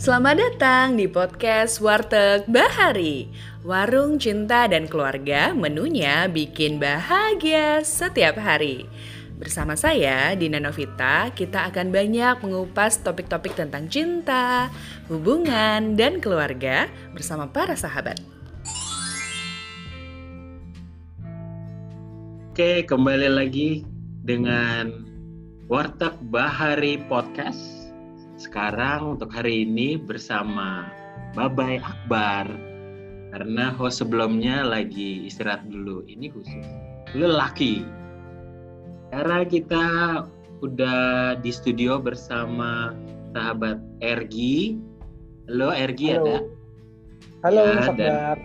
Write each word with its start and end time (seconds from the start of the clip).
Selamat 0.00 0.40
datang 0.40 0.96
di 0.96 1.04
podcast 1.12 1.76
Warteg 1.76 2.48
Bahari. 2.48 3.28
Warung 3.60 4.16
cinta 4.16 4.64
dan 4.64 4.88
keluarga 4.88 5.52
menunya 5.52 6.24
bikin 6.24 6.80
bahagia 6.80 7.84
setiap 7.84 8.40
hari. 8.40 8.88
Bersama 9.36 9.76
saya, 9.76 10.32
Dina 10.40 10.56
Novita, 10.56 11.28
kita 11.36 11.68
akan 11.68 11.92
banyak 11.92 12.32
mengupas 12.40 13.04
topik-topik 13.04 13.52
tentang 13.52 13.92
cinta, 13.92 14.72
hubungan, 15.12 16.00
dan 16.00 16.16
keluarga 16.16 16.88
bersama 17.12 17.52
para 17.52 17.76
sahabat. 17.76 18.16
Oke, 22.48 22.88
kembali 22.88 23.28
lagi 23.28 23.84
dengan 24.24 25.04
Warteg 25.68 26.16
Bahari 26.32 26.96
Podcast 27.04 27.79
sekarang 28.40 29.20
untuk 29.20 29.28
hari 29.28 29.68
ini 29.68 30.00
bersama 30.00 30.88
Babai 31.36 31.76
Akbar 31.84 32.48
karena 33.36 33.68
host 33.76 34.00
sebelumnya 34.00 34.64
lagi 34.64 35.28
istirahat 35.28 35.68
dulu. 35.68 36.02
Ini 36.08 36.32
khusus 36.32 36.64
lelaki. 37.12 37.84
Karena 39.12 39.44
kita 39.44 39.84
udah 40.64 41.36
di 41.36 41.52
studio 41.52 42.00
bersama 42.00 42.96
sahabat 43.36 43.76
Ergi. 44.00 44.80
Halo 45.52 45.76
Ergi 45.76 46.16
Halo. 46.16 46.24
ada? 46.24 46.36
Halo 47.44 47.60
Ya, 47.60 47.76
Akbar. 47.92 48.36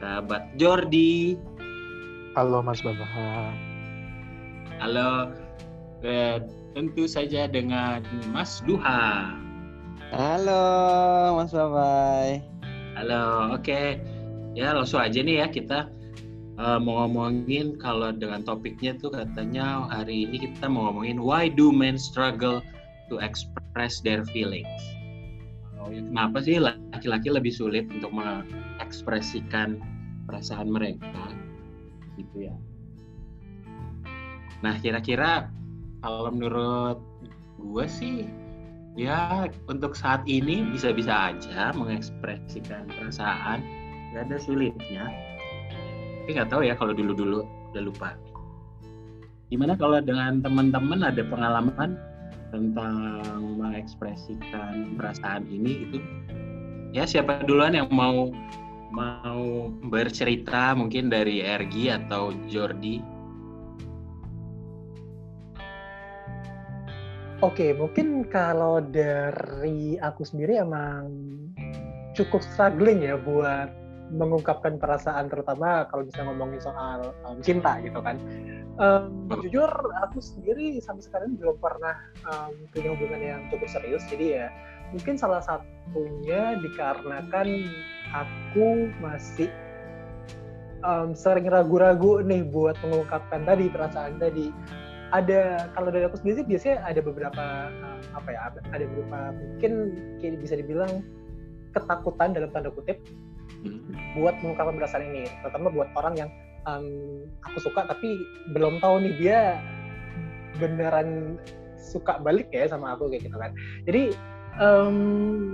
Sahabat 0.00 0.42
Jordi. 0.56 1.36
Halo 2.32 2.64
Mas 2.64 2.80
Babaha. 2.80 3.52
Halo. 4.80 5.36
Eh, 6.00 6.40
tentu 6.74 7.10
saja 7.10 7.50
dengan 7.50 8.02
Mas 8.30 8.62
Duha. 8.62 9.34
Halo 10.10 11.38
Mas 11.38 11.54
Babai. 11.54 12.42
Halo, 12.98 13.54
oke. 13.54 13.98
Ya 14.54 14.74
langsung 14.74 14.98
aja 14.98 15.22
nih 15.22 15.42
ya 15.42 15.46
kita 15.46 15.86
eh, 16.58 16.78
mau 16.82 17.06
ngomongin 17.06 17.78
kalau 17.78 18.10
dengan 18.10 18.42
topiknya 18.42 18.98
tuh 18.98 19.14
katanya 19.14 19.86
hari 19.86 20.26
ini 20.26 20.50
kita 20.50 20.66
mau 20.66 20.90
ngomongin 20.90 21.22
why 21.22 21.46
do 21.46 21.70
men 21.70 21.94
struggle 21.94 22.58
to 23.06 23.22
express 23.22 24.02
their 24.02 24.26
feelings. 24.30 24.82
Oh, 25.80 25.88
ya, 25.88 26.04
kenapa 26.04 26.44
sih 26.44 26.60
laki-laki 26.60 27.32
lebih 27.32 27.54
sulit 27.54 27.88
untuk 27.88 28.12
mengekspresikan 28.12 29.80
perasaan 30.28 30.68
mereka, 30.68 31.32
gitu 32.20 32.52
ya? 32.52 32.54
Nah, 34.60 34.76
kira-kira 34.84 35.48
kalau 36.00 36.32
menurut 36.32 36.98
gue 37.60 37.86
sih 37.86 38.24
ya 38.96 39.46
untuk 39.68 39.92
saat 39.94 40.24
ini 40.26 40.64
bisa-bisa 40.72 41.32
aja 41.32 41.72
mengekspresikan 41.76 42.88
perasaan. 42.88 43.62
Nggak 44.10 44.22
ada 44.26 44.36
sulitnya. 44.40 45.04
Tapi 46.24 46.30
nggak 46.36 46.50
tahu 46.50 46.62
ya 46.66 46.74
kalau 46.74 46.96
dulu-dulu 46.96 47.46
udah 47.72 47.82
lupa. 47.84 48.10
Gimana 49.50 49.74
kalau 49.74 49.98
dengan 50.02 50.42
teman-teman 50.42 51.02
ada 51.02 51.22
pengalaman 51.26 51.98
tentang 52.50 53.22
mengekspresikan 53.58 54.98
perasaan 54.98 55.46
ini 55.46 55.86
gitu? 55.86 55.98
Ya 56.90 57.06
siapa 57.06 57.46
duluan 57.46 57.78
yang 57.78 57.90
mau 57.94 58.34
mau 58.90 59.70
bercerita 59.86 60.74
mungkin 60.74 61.06
dari 61.06 61.46
Ergi 61.46 61.94
atau 61.94 62.34
Jordi 62.50 62.98
Oke, 67.40 67.72
mungkin 67.72 68.28
kalau 68.28 68.84
dari 68.84 69.96
aku 69.96 70.28
sendiri 70.28 70.60
emang 70.60 71.08
cukup 72.12 72.44
struggling 72.44 73.00
ya 73.00 73.16
buat 73.16 73.72
mengungkapkan 74.12 74.76
perasaan 74.76 75.32
terutama 75.32 75.88
kalau 75.88 76.04
bisa 76.04 76.20
ngomongin 76.20 76.60
soal 76.60 77.16
um, 77.24 77.40
cinta 77.40 77.80
gitu 77.80 77.96
kan. 78.04 78.20
Um, 78.76 79.24
jujur 79.40 79.72
aku 80.04 80.20
sendiri 80.20 80.84
sampai 80.84 81.00
sekarang 81.00 81.40
belum 81.40 81.56
pernah 81.56 81.96
um, 82.28 82.52
punya 82.76 82.92
hubungan 82.92 83.20
yang 83.24 83.40
cukup 83.48 83.72
serius. 83.72 84.04
Jadi 84.12 84.36
ya 84.36 84.52
mungkin 84.92 85.16
salah 85.16 85.40
satunya 85.40 86.60
dikarenakan 86.60 87.48
aku 88.12 88.92
masih 89.00 89.48
um, 90.84 91.16
sering 91.16 91.48
ragu-ragu 91.48 92.20
nih 92.20 92.44
buat 92.44 92.76
mengungkapkan 92.84 93.48
tadi 93.48 93.72
perasaan 93.72 94.20
tadi 94.20 94.52
ada 95.10 95.70
kalau 95.74 95.90
dari 95.90 96.06
aku 96.06 96.22
sendiri 96.22 96.46
biasanya 96.46 96.86
ada 96.86 97.00
beberapa 97.02 97.44
um, 97.82 98.02
apa 98.14 98.28
ya 98.30 98.40
ada 98.50 98.58
ada 98.70 98.84
beberapa 98.86 99.18
mungkin 99.34 99.72
kayak 100.22 100.38
bisa 100.42 100.54
dibilang 100.58 101.02
ketakutan 101.74 102.34
dalam 102.34 102.50
tanda 102.50 102.70
kutip 102.70 102.98
Hmm. 103.60 103.92
buat 104.16 104.34
mengungkapkan 104.40 104.76
perasaan 104.80 105.04
ini. 105.12 105.28
Terutama 105.44 105.68
buat 105.72 105.88
orang 105.96 106.14
yang 106.16 106.30
um, 106.64 106.86
aku 107.44 107.58
suka 107.60 107.84
tapi 107.84 108.16
belum 108.56 108.80
tahu 108.80 109.04
nih 109.04 109.14
dia 109.20 109.40
beneran 110.56 111.36
suka 111.76 112.20
balik 112.20 112.48
ya 112.52 112.68
sama 112.68 112.96
aku 112.96 113.12
kayak 113.12 113.28
gitu 113.28 113.36
kan. 113.36 113.52
Jadi 113.84 114.02
um, 114.56 114.96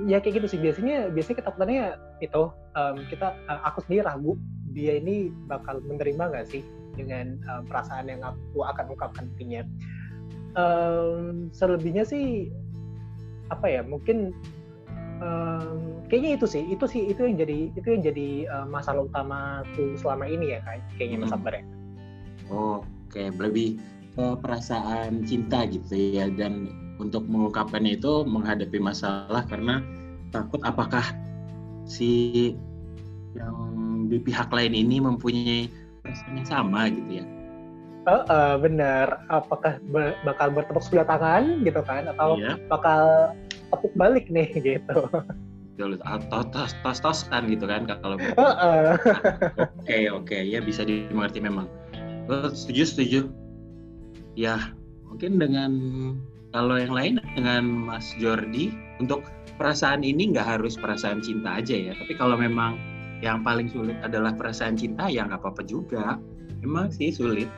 ya 0.06 0.22
kayak 0.22 0.42
gitu 0.42 0.56
sih. 0.56 0.60
Biasanya 0.62 1.10
biasanya 1.10 1.36
ketakutannya 1.42 1.84
itu 2.22 2.42
um, 2.78 2.96
kita 3.10 3.34
uh, 3.50 3.60
aku 3.66 3.82
sendiri 3.86 4.06
ragu 4.06 4.38
dia 4.70 5.00
ini 5.00 5.32
bakal 5.50 5.80
menerima 5.82 6.30
nggak 6.30 6.46
sih 6.52 6.62
dengan 6.96 7.38
um, 7.52 7.62
perasaan 7.68 8.08
yang 8.08 8.24
aku 8.24 8.64
akan 8.64 8.84
ungkapkan 8.92 9.28
nantinya 9.28 9.62
um, 10.56 11.52
selebihnya 11.52 12.02
sih 12.02 12.50
apa 13.52 13.70
ya 13.70 13.80
mungkin 13.86 14.34
um, 15.22 16.02
kayaknya 16.10 16.40
itu 16.40 16.46
sih 16.48 16.62
itu 16.66 16.84
sih 16.88 17.02
itu 17.12 17.20
yang 17.22 17.36
jadi 17.38 17.58
itu 17.78 17.86
yang 17.86 18.02
jadi 18.02 18.28
uh, 18.50 18.66
masalah 18.66 19.06
utamaku 19.06 19.94
selama 20.00 20.26
ini 20.26 20.56
ya 20.56 20.60
kayak 20.66 20.82
kayaknya 20.98 21.18
Mas 21.22 21.30
Hmm. 21.30 21.38
Akbar 21.38 21.54
ya 21.54 21.64
Oke, 22.46 23.26
lebih 23.42 23.82
ke 24.14 24.26
perasaan 24.38 25.26
cinta 25.26 25.66
gitu 25.66 25.92
ya 25.92 26.30
dan 26.30 26.70
untuk 26.96 27.26
mengungkapkannya 27.28 28.00
itu 28.00 28.24
menghadapi 28.24 28.78
masalah 28.80 29.44
karena 29.44 29.84
takut 30.32 30.62
apakah 30.64 31.04
si 31.84 32.54
yang 33.36 34.08
di 34.08 34.16
pihak 34.16 34.48
lain 34.48 34.72
ini 34.72 34.96
mempunyai 35.02 35.68
perasaan 36.06 36.38
yang 36.38 36.48
sama 36.48 36.80
gitu 36.88 37.10
ya. 37.20 37.24
Eh, 38.06 38.22
eh, 38.22 38.54
bener 38.62 39.06
apakah 39.26 39.82
be- 39.90 40.14
bakal 40.22 40.54
bertepuk 40.54 40.78
sebelah 40.78 41.10
tangan 41.10 41.66
gitu 41.66 41.82
kan 41.82 42.06
atau 42.06 42.38
Iya, 42.38 42.54
bakal 42.70 43.34
tepuk 43.74 43.92
balik 43.98 44.30
nih 44.30 44.46
gitu 44.78 45.10
betul. 45.76 45.98
Atau 46.06 46.40
tos 46.54 46.72
tos 46.80 46.98
tos 47.02 47.20
kan 47.28 47.44
gitu 47.50 47.66
kan 47.66 47.84
kalau 47.84 48.16
Eh, 48.16 48.32
eh. 48.38 48.94
Oke 49.82 49.98
oke 50.08 50.38
ya 50.38 50.62
bisa 50.62 50.86
dimengerti 50.86 51.42
memang. 51.42 51.66
Eh, 52.30 52.48
setuju 52.54 52.82
setuju. 52.86 53.20
Ya 54.38 54.72
mungkin 55.04 55.36
dengan 55.42 55.72
kalau 56.54 56.78
yang 56.80 56.94
lain 56.94 57.14
dengan 57.34 57.66
Mas 57.66 58.14
Jordi 58.16 58.72
untuk 59.02 59.26
perasaan 59.60 60.00
ini 60.00 60.32
nggak 60.32 60.56
harus 60.56 60.78
perasaan 60.78 61.20
cinta 61.20 61.58
aja 61.60 61.74
ya. 61.74 61.92
Tapi 61.92 62.14
kalau 62.14 62.38
memang 62.38 62.78
yang 63.24 63.40
paling 63.40 63.68
sulit 63.72 63.96
adalah 64.04 64.36
perasaan 64.36 64.76
cinta 64.76 65.08
ya 65.08 65.24
nggak 65.24 65.40
apa-apa 65.40 65.62
juga. 65.64 66.20
Memang 66.60 66.92
sih 66.92 67.12
sulit. 67.12 67.48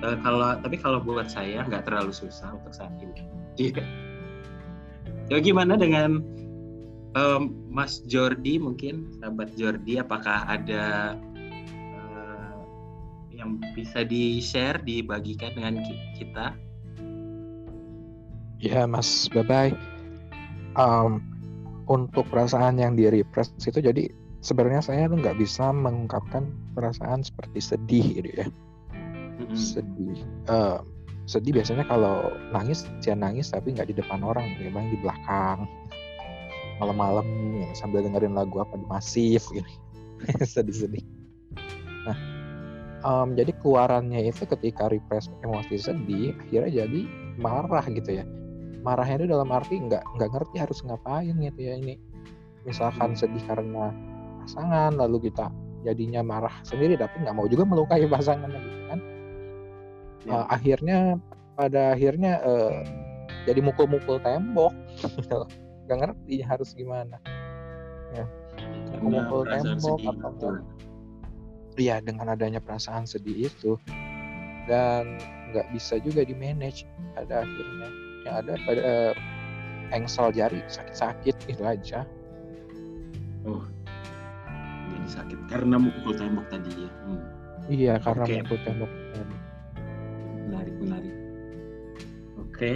Eh, 0.00 0.16
kalau 0.24 0.56
tapi 0.60 0.76
kalau 0.80 1.02
buat 1.02 1.28
saya 1.28 1.66
nggak 1.66 1.86
terlalu 1.86 2.14
susah 2.14 2.56
untuk 2.56 2.72
saat 2.72 2.94
ini. 3.02 3.26
Iya. 3.58 3.84
Ya 5.30 5.38
gimana 5.38 5.78
dengan 5.78 6.22
em, 7.14 7.42
Mas 7.70 8.02
Jordi 8.06 8.58
mungkin 8.58 9.10
sahabat 9.18 9.54
Jordi 9.54 10.00
apakah 10.00 10.46
ada 10.48 11.14
eh, 11.94 12.54
yang 13.34 13.60
bisa 13.76 14.02
di 14.02 14.40
share 14.42 14.80
dibagikan 14.82 15.54
dengan 15.54 15.82
ki- 15.84 16.24
kita 16.24 16.54
Ya 18.60 18.84
Mas 18.84 19.24
Babai. 19.32 19.72
Um, 20.76 21.24
untuk 21.90 22.28
perasaan 22.30 22.78
yang 22.78 22.94
di 22.94 23.08
repress 23.10 23.50
itu 23.58 23.82
jadi 23.82 24.06
sebenarnya 24.40 24.80
saya 24.80 25.08
tuh 25.08 25.20
nggak 25.20 25.36
bisa 25.36 25.68
mengungkapkan 25.72 26.48
perasaan 26.72 27.20
seperti 27.24 27.60
sedih 27.60 28.06
gitu 28.20 28.30
ya. 28.44 28.46
Sedih. 29.52 30.20
Eh, 30.48 30.78
sedih 31.28 31.52
biasanya 31.60 31.84
kalau 31.86 32.32
nangis 32.50 32.88
ya 33.04 33.14
nangis 33.14 33.52
tapi 33.52 33.76
nggak 33.76 33.92
di 33.92 33.96
depan 33.96 34.24
orang, 34.24 34.56
memang 34.60 34.88
di 34.90 34.98
belakang. 35.00 35.68
Malam-malam 36.80 37.28
ya, 37.60 37.70
sambil 37.76 38.00
dengerin 38.00 38.32
lagu 38.32 38.56
apa 38.64 38.72
di 38.80 38.86
masif 38.88 39.44
gitu. 39.52 39.68
Sedih-sedih. 40.56 41.04
Nah, 42.08 42.18
em, 43.04 43.36
jadi 43.36 43.52
keluarannya 43.60 44.32
itu 44.32 44.48
ketika 44.48 44.88
repress 44.88 45.28
emosi 45.44 45.76
sedih, 45.76 46.32
akhirnya 46.40 46.88
jadi 46.88 47.00
marah 47.36 47.84
gitu 47.92 48.24
ya. 48.24 48.24
Marahnya 48.80 49.20
itu 49.20 49.28
dalam 49.28 49.52
arti 49.52 49.76
nggak 49.76 50.00
nggak 50.16 50.30
ngerti 50.32 50.56
harus 50.56 50.80
ngapain 50.80 51.36
gitu 51.36 51.60
ya 51.60 51.76
ini. 51.76 52.00
Misalkan 52.64 53.12
sedih 53.12 53.44
karena 53.44 53.92
pasangan, 54.44 54.92
lalu 54.96 55.30
kita 55.30 55.52
jadinya 55.80 56.20
marah 56.20 56.52
sendiri 56.60 56.96
tapi 57.00 57.24
nggak 57.24 57.32
mau 57.32 57.48
juga 57.48 57.64
melukai 57.64 58.04
pasangan 58.04 58.48
gitu 58.52 58.80
kan. 58.88 59.00
Ya. 60.28 60.32
Eh, 60.36 60.44
akhirnya 60.52 60.98
pada 61.56 61.96
akhirnya 61.96 62.32
eh, 62.44 62.76
jadi 63.48 63.60
mukul-mukul 63.64 64.20
tembok 64.20 64.72
gitu. 65.16 65.44
nggak 65.88 65.98
ngerti 66.06 66.36
harus 66.44 66.70
gimana 66.76 67.16
ya 68.12 68.24
perasaan 69.00 69.48
tembok 69.48 69.98
atau 70.04 70.30
betul. 70.36 70.54
Iya 71.78 72.02
dengan 72.04 72.36
adanya 72.36 72.60
perasaan 72.60 73.08
sedih 73.08 73.48
itu 73.48 73.80
dan 74.68 75.16
nggak 75.50 75.66
bisa 75.72 75.96
juga 76.04 76.22
di 76.26 76.36
manage 76.36 76.84
pada 77.16 77.42
akhirnya 77.42 77.88
yang 78.28 78.34
ada 78.44 78.52
pada 78.68 78.82
eh, 78.84 79.12
engsel 79.96 80.28
jari 80.30 80.60
sakit-sakit 80.68 81.34
itu 81.48 81.62
aja 81.64 82.04
Oh, 83.48 83.64
sakit 85.10 85.50
karena 85.50 85.76
mukul 85.76 86.14
tembok 86.14 86.46
tadi 86.46 86.70
ya. 86.86 86.90
Hmm, 87.02 87.22
iya 87.66 87.94
karena 87.98 88.24
Oke. 88.24 88.34
mukul 88.46 88.58
tembok 88.62 88.90
tadi. 89.10 89.36
menarik, 90.46 90.74
menarik. 90.78 91.14
Oke. 92.38 92.72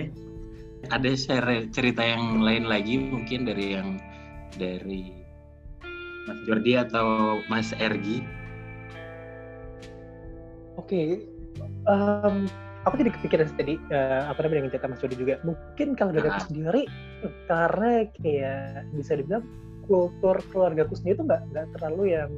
Ada 0.84 1.10
share 1.16 1.70
cerita 1.72 2.04
yang 2.04 2.44
lain 2.44 2.68
lagi 2.68 3.00
mungkin 3.00 3.48
dari 3.48 3.72
yang 3.72 3.96
dari 4.54 5.16
Mas 6.28 6.38
Jordi 6.44 6.72
atau 6.76 7.40
Mas 7.48 7.72
Ergi? 7.76 8.20
Oke, 10.76 11.24
em, 11.88 12.36
aku 12.84 12.94
jadi 12.98 13.10
kepikiran 13.16 13.48
tadi 13.56 13.80
eh, 13.88 14.22
apa 14.26 14.38
namanya 14.44 14.66
dengan 14.66 14.72
cerita 14.76 14.88
Mas 14.90 15.00
Jody 15.00 15.16
juga. 15.16 15.34
Mungkin 15.40 15.88
kalau 15.96 16.12
dari 16.12 16.28
aku 16.28 16.36
Ah. 16.36 16.46
sendiri, 16.50 16.82
karena 17.48 17.90
kayak 18.20 18.84
bisa 18.92 19.12
dibilang 19.16 19.44
kultur 19.86 20.36
keluargaku 20.50 20.96
sendiri 20.96 21.20
itu 21.20 21.24
nggak 21.28 21.42
nggak 21.52 21.66
terlalu 21.78 22.16
yang 22.16 22.30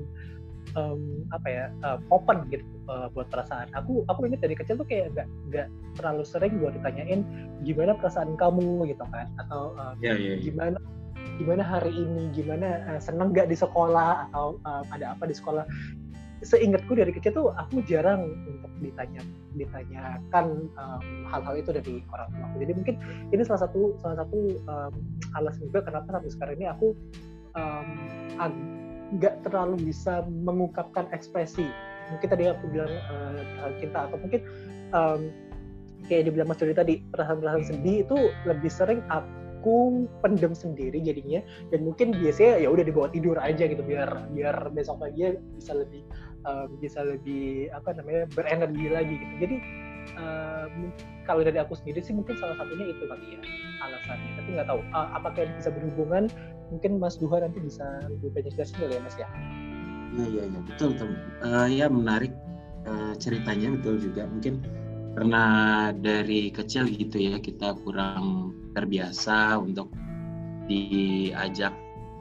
em, 0.75 1.01
apa 1.31 1.49
ya 1.49 1.65
eh, 1.73 1.99
open 2.11 2.47
gitu 2.51 2.65
eh, 2.91 3.07
buat 3.15 3.29
perasaan. 3.31 3.71
Aku 3.79 4.03
aku 4.11 4.27
ingat 4.27 4.43
dari 4.43 4.55
kecil 4.59 4.77
tuh 4.81 4.87
kayak 4.89 5.15
nggak 5.15 5.29
nggak 5.53 5.69
terlalu 5.97 6.23
sering 6.27 6.59
buat 6.59 6.75
ditanyain 6.77 7.23
gimana 7.63 7.95
perasaan 7.97 8.35
kamu 8.37 8.91
gitu 8.91 9.05
kan, 9.11 9.27
atau 9.41 9.73
em, 9.79 9.95
Ya, 10.03 10.13
ya, 10.19 10.37
ya. 10.37 10.43
gimana 10.43 10.79
gimana 11.37 11.63
hari 11.65 11.93
ini, 11.93 12.33
gimana 12.35 12.83
eh, 12.95 13.01
seneng 13.01 13.31
nggak 13.33 13.49
di 13.51 13.57
sekolah 13.57 14.31
atau 14.31 14.59
eh, 14.65 14.83
ada 14.93 15.15
apa 15.15 15.25
di 15.31 15.35
sekolah. 15.37 15.65
Seingatku 16.45 16.93
dari 16.93 17.17
kecil 17.17 17.33
tuh 17.33 17.49
aku 17.57 17.81
jarang 17.89 18.29
untuk 18.45 18.69
ditanya 18.85 19.25
ditanyakan 19.57 20.69
em, 20.69 21.05
hal-hal 21.33 21.55
itu 21.57 21.73
dari 21.73 22.05
orang 22.13 22.29
tua 22.29 22.45
aku. 22.53 22.57
Jadi 22.61 22.73
mungkin 22.77 22.95
ini 23.33 23.41
salah 23.41 23.65
satu 23.65 23.97
salah 24.05 24.21
satu 24.21 24.39
em, 24.53 24.93
alasan 25.33 25.65
juga 25.73 25.89
kenapa 25.89 26.13
sampai 26.13 26.29
sekarang 26.29 26.55
ini 26.61 26.69
aku 26.69 26.93
nggak 29.15 29.35
terlalu 29.47 29.91
bisa 29.91 30.27
mengungkapkan 30.27 31.07
ekspresi. 31.15 31.67
Mungkin 32.11 32.29
tadi 32.31 32.45
aku 32.51 32.65
bilang 32.71 32.91
eh, 32.91 33.71
cinta 33.79 34.11
atau 34.11 34.19
mungkin 34.19 34.41
em, 34.95 35.21
kayak 36.07 36.31
dibilang 36.31 36.49
Mas 36.51 36.59
Jody 36.59 36.75
tadi 36.75 36.95
perasaan-perasaan 37.11 37.67
sedih 37.67 38.07
itu 38.07 38.17
lebih 38.47 38.71
sering 38.71 39.03
aku 39.11 40.07
pendem 40.23 40.55
sendiri 40.55 40.99
jadinya. 41.03 41.43
Dan 41.71 41.87
mungkin 41.87 42.15
biasanya 42.15 42.63
ya 42.63 42.69
udah 42.71 42.85
dibawa 42.87 43.11
tidur 43.11 43.39
aja 43.39 43.67
gitu 43.67 43.83
biar 43.83 44.31
biar 44.35 44.71
besok 44.75 45.03
pagi 45.03 45.35
bisa 45.59 45.75
lebih 45.75 46.03
um, 46.47 46.79
bisa 46.79 47.03
lebih 47.03 47.71
apa 47.75 47.95
namanya 47.99 48.31
berenergi 48.35 48.87
lagi 48.91 49.15
gitu. 49.19 49.35
Jadi 49.43 49.57
um, 50.19 50.95
kalau 51.27 51.43
dari 51.43 51.59
aku 51.59 51.75
sendiri 51.75 51.99
sih 52.03 52.15
mungkin 52.15 52.39
salah 52.39 52.55
satunya 52.59 52.87
itu 52.91 53.03
kali 53.07 53.27
ya 53.35 53.41
alasannya. 53.83 54.31
Tapi 54.39 54.49
nggak 54.55 54.69
tahu 54.71 54.81
uh, 54.95 55.09
apakah 55.19 55.43
bisa 55.59 55.71
berhubungan 55.75 56.31
mungkin 56.71 56.99
Mas 56.99 57.17
Duha 57.19 57.43
nanti 57.43 57.63
bisa 57.63 57.85
lebih 58.11 58.35
banyak 58.35 58.53
jelasin 58.55 58.77
kali 58.81 58.95
ya 58.99 59.01
Mas 59.03 59.17
ya? 59.17 59.29
Iya 60.17 60.27
iya 60.33 60.43
iya. 60.49 60.61
Betul 60.65 60.89
betul. 60.97 61.09
Eh, 61.45 61.69
ya 61.77 61.87
menarik 61.91 62.33
eh, 62.87 63.13
ceritanya 63.21 63.69
betul 63.79 64.01
juga. 64.01 64.27
Mungkin 64.27 64.55
karena 65.17 65.45
dari 65.97 66.53
kecil 66.53 66.89
gitu 66.93 67.17
ya 67.17 67.41
kita 67.41 67.73
kurang 67.81 68.53
terbiasa 68.77 69.57
untuk 69.57 69.89
diajak 70.69 71.73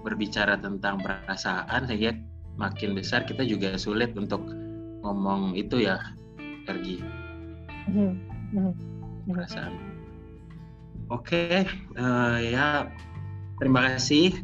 berbicara 0.06 0.56
tentang 0.62 1.01
perasaan 1.01 1.89
sehingga 1.89 2.15
makin 2.56 2.95
besar 2.95 3.27
kita 3.27 3.44
juga 3.44 3.75
sulit 3.75 4.15
untuk 4.15 4.39
ngomong 5.03 5.59
itu 5.59 5.83
ya 5.83 6.00
Ergi. 6.69 7.03
Perasaan. 9.27 9.74
Oke 11.12 11.68
eh, 12.00 12.38
ya 12.53 12.88
terima 13.59 13.95
kasih 13.95 14.35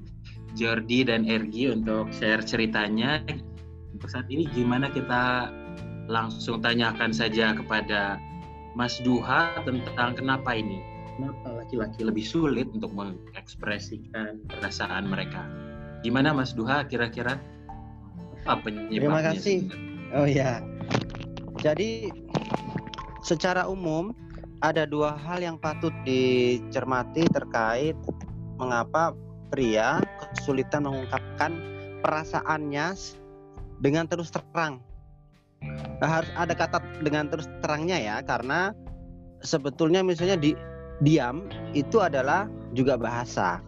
Jordi 0.56 1.08
dan 1.08 1.24
Ergi 1.24 1.72
untuk 1.72 2.12
share 2.12 2.44
ceritanya. 2.44 3.24
Untuk 3.96 4.08
saat 4.12 4.28
ini 4.28 4.48
gimana 4.52 4.92
kita 4.92 5.52
langsung 6.12 6.60
tanyakan 6.60 7.16
saja 7.16 7.56
kepada 7.56 8.20
Mas 8.76 9.00
Duha 9.04 9.52
tentang 9.64 10.16
kenapa 10.16 10.56
ini? 10.56 10.80
Kenapa 11.16 11.64
laki-laki 11.64 12.02
lebih 12.08 12.24
sulit 12.24 12.68
untuk 12.72 12.92
mengekspresikan 12.96 14.42
perasaan 14.48 15.08
mereka? 15.08 15.44
Gimana 16.02 16.34
Mas 16.36 16.56
Duha 16.56 16.84
kira-kira? 16.88 17.38
Apa 18.48 18.64
penyebabnya? 18.66 18.98
Terima 18.98 19.22
kasih. 19.22 19.58
Oh 20.18 20.28
ya. 20.28 20.64
Jadi 21.62 22.10
secara 23.22 23.70
umum 23.70 24.16
ada 24.66 24.90
dua 24.90 25.14
hal 25.14 25.42
yang 25.46 25.58
patut 25.62 25.94
dicermati 26.06 27.26
terkait 27.30 27.98
mengapa 28.62 29.18
pria 29.50 29.98
kesulitan 30.38 30.86
mengungkapkan 30.86 31.58
perasaannya 32.06 32.94
dengan 33.82 34.06
terus 34.06 34.30
terang. 34.30 34.80
Nah, 36.02 36.10
harus 36.10 36.30
ada 36.38 36.54
kata 36.54 36.82
dengan 37.02 37.30
terus 37.30 37.50
terangnya 37.66 37.98
ya 37.98 38.16
karena 38.22 38.74
sebetulnya 39.42 40.06
misalnya 40.06 40.38
di 40.38 40.54
diam 41.02 41.50
itu 41.74 41.98
adalah 41.98 42.46
juga 42.78 42.98
bahasa 42.98 43.62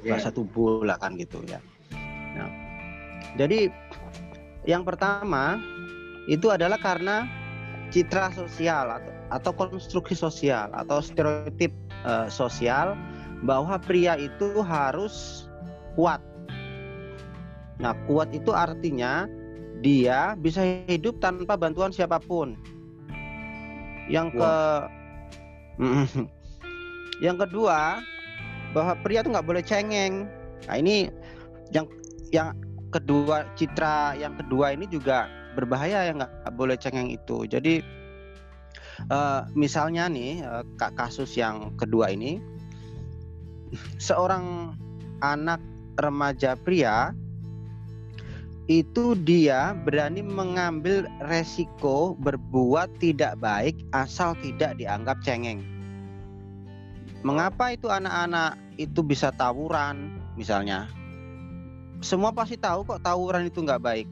Ya. 0.00 0.16
bahasa 0.16 0.32
tubuh 0.32 0.82
lah 0.88 0.96
kan 0.96 1.20
gitu 1.20 1.44
ya. 1.44 1.60
Nah, 2.32 2.48
jadi 3.36 3.68
yang 4.64 4.88
pertama 4.88 5.60
itu 6.32 6.48
adalah 6.48 6.80
karena 6.80 7.28
citra 7.92 8.32
sosial 8.32 8.88
atau, 8.88 9.12
atau 9.28 9.52
konstruksi 9.52 10.16
sosial 10.16 10.72
atau 10.72 11.04
stereotip 11.04 11.70
eh, 12.08 12.28
sosial 12.32 12.96
bahwa 13.42 13.78
pria 13.82 14.14
itu 14.18 14.62
harus 14.62 15.46
kuat. 15.98 16.22
Nah, 17.82 17.94
kuat 18.06 18.30
itu 18.30 18.54
artinya 18.54 19.26
dia 19.82 20.38
bisa 20.38 20.62
hidup 20.86 21.18
tanpa 21.18 21.58
bantuan 21.58 21.90
siapa 21.90 22.22
pun. 22.22 22.54
Yang 24.06 24.38
ke 24.38 24.52
yang 27.22 27.38
kedua 27.38 28.02
bahwa 28.74 28.94
pria 29.02 29.22
itu 29.26 29.30
nggak 29.34 29.46
boleh 29.46 29.62
cengeng. 29.62 30.30
Nah 30.70 30.76
ini 30.78 31.10
yang 31.74 31.90
yang 32.30 32.54
kedua 32.94 33.46
citra 33.58 34.14
yang 34.14 34.38
kedua 34.38 34.74
ini 34.74 34.86
juga 34.86 35.26
berbahaya 35.58 36.06
yang 36.06 36.22
nggak 36.22 36.54
boleh 36.54 36.78
cengeng 36.78 37.10
itu. 37.10 37.46
Jadi 37.50 37.82
eh, 39.10 39.40
misalnya 39.58 40.06
nih 40.06 40.46
ka- 40.78 40.94
kasus 40.94 41.34
yang 41.34 41.74
kedua 41.74 42.14
ini 42.14 42.38
seorang 43.96 44.76
anak 45.24 45.60
remaja 46.00 46.56
pria 46.56 47.12
itu 48.70 49.18
dia 49.26 49.74
berani 49.82 50.22
mengambil 50.22 51.04
resiko 51.26 52.14
berbuat 52.22 52.88
tidak 53.02 53.36
baik 53.42 53.74
asal 53.92 54.38
tidak 54.38 54.78
dianggap 54.78 55.18
cengeng. 55.20 55.60
Mengapa 57.22 57.74
itu 57.74 57.90
anak-anak 57.90 58.58
itu 58.78 59.02
bisa 59.02 59.30
tawuran 59.34 60.18
misalnya? 60.34 60.90
Semua 62.02 62.34
pasti 62.34 62.58
tahu 62.58 62.82
kok 62.82 63.02
tawuran 63.02 63.46
itu 63.46 63.62
nggak 63.62 63.82
baik. 63.82 64.08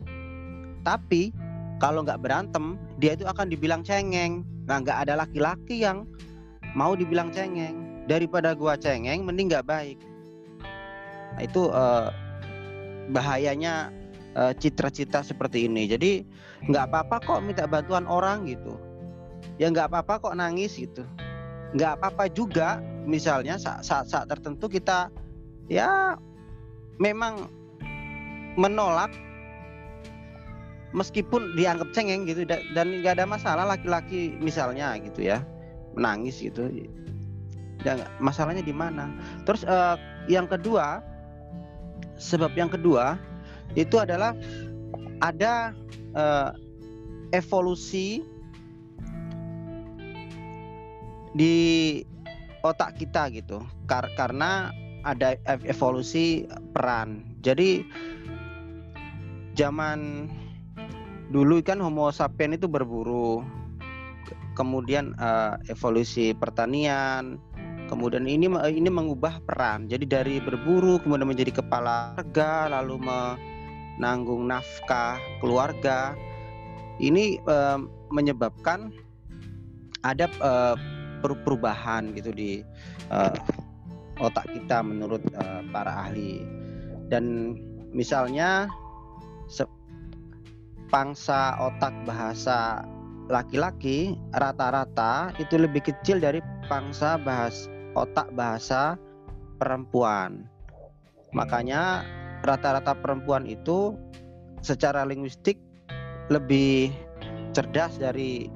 Tapi 0.86 1.34
kalau 1.80 2.04
nggak 2.04 2.20
berantem, 2.20 2.76
dia 3.00 3.16
itu 3.16 3.24
akan 3.24 3.48
dibilang 3.50 3.80
cengeng. 3.80 4.44
Nah, 4.68 4.78
nggak 4.84 5.08
ada 5.08 5.24
laki-laki 5.24 5.82
yang 5.82 6.04
mau 6.76 6.92
dibilang 6.94 7.32
cengeng. 7.32 7.79
Daripada 8.08 8.56
gua 8.56 8.76
cengeng, 8.76 9.24
mending 9.24 9.50
nggak 9.52 9.66
baik. 9.68 9.98
Nah, 11.36 11.42
itu 11.42 11.68
eh, 11.72 12.08
bahayanya 13.12 13.90
eh, 14.36 14.52
citra-citra 14.56 15.24
seperti 15.24 15.66
ini. 15.66 15.90
Jadi 15.90 16.24
nggak 16.68 16.90
apa-apa 16.90 17.16
kok 17.24 17.40
minta 17.44 17.64
bantuan 17.64 18.04
orang 18.06 18.46
gitu. 18.46 18.76
Ya 19.56 19.68
nggak 19.68 19.92
apa-apa 19.92 20.30
kok 20.30 20.36
nangis 20.36 20.76
gitu. 20.76 21.04
Nggak 21.76 22.00
apa-apa 22.00 22.24
juga 22.32 22.82
misalnya 23.06 23.56
saat, 23.56 23.86
saat 23.86 24.06
saat 24.10 24.26
tertentu 24.28 24.68
kita 24.68 25.08
ya 25.70 26.18
memang 26.98 27.48
menolak 28.58 29.08
meskipun 30.90 31.54
dianggap 31.54 31.88
cengeng 31.94 32.26
gitu 32.26 32.42
da- 32.42 32.62
dan 32.74 33.00
nggak 33.00 33.22
ada 33.22 33.26
masalah 33.26 33.64
laki-laki 33.64 34.34
misalnya 34.42 34.98
gitu 34.98 35.22
ya 35.22 35.46
menangis 35.94 36.42
gitu 36.42 36.66
nggak- 37.84 38.12
masalahnya 38.20 38.64
di 38.64 38.74
mana 38.74 39.10
terus 39.48 39.64
eh, 39.64 39.96
yang 40.28 40.46
kedua 40.46 41.00
sebab 42.20 42.52
yang 42.56 42.68
kedua 42.68 43.16
itu 43.78 43.96
adalah 43.96 44.36
ada 45.20 45.72
eh, 46.16 46.50
evolusi 47.32 48.24
di 51.30 51.56
otak 52.66 52.98
kita 52.98 53.30
gitu 53.30 53.62
Kar- 53.86 54.10
karena 54.18 54.74
ada 55.04 55.36
ev- 55.48 55.64
evolusi 55.64 56.44
peran. 56.76 57.24
Jadi 57.40 57.80
zaman 59.56 60.28
dulu 61.32 61.62
kan 61.64 61.80
Homo 61.80 62.12
sapien 62.12 62.52
itu 62.52 62.68
berburu. 62.68 63.40
Kemudian 64.58 65.16
eh, 65.16 65.54
evolusi 65.72 66.36
pertanian, 66.36 67.40
kemudian 67.90 68.24
ini 68.30 68.46
ini 68.70 68.86
mengubah 68.86 69.42
peran. 69.42 69.90
Jadi 69.90 70.06
dari 70.06 70.36
berburu 70.38 71.02
kemudian 71.02 71.26
menjadi 71.26 71.58
kepala 71.58 72.14
keluarga, 72.14 72.80
lalu 72.80 73.02
menanggung 73.02 74.46
nafkah 74.46 75.18
keluarga. 75.42 76.14
Ini 77.02 77.42
menyebabkan 78.12 78.92
ada 80.04 80.28
eh, 80.28 80.76
per- 81.20 81.40
perubahan 81.44 82.12
gitu 82.16 82.30
di 82.32 82.60
eh, 83.10 83.34
otak 84.20 84.46
kita 84.52 84.84
menurut 84.84 85.20
eh, 85.32 85.62
para 85.72 86.08
ahli. 86.08 86.44
Dan 87.10 87.56
misalnya 87.90 88.70
pangsa 90.90 91.54
otak 91.62 91.94
bahasa 92.02 92.82
laki-laki 93.30 94.18
rata-rata 94.34 95.30
itu 95.38 95.54
lebih 95.54 95.86
kecil 95.86 96.18
dari 96.18 96.42
pangsa 96.66 97.14
bahas 97.14 97.70
otak 97.94 98.30
bahasa 98.34 98.96
perempuan. 99.60 100.46
Makanya 101.30 102.02
rata-rata 102.42 102.96
perempuan 102.96 103.46
itu 103.46 103.94
secara 104.64 105.04
linguistik 105.04 105.60
lebih 106.32 106.90
cerdas 107.52 107.98
dari 107.98 108.48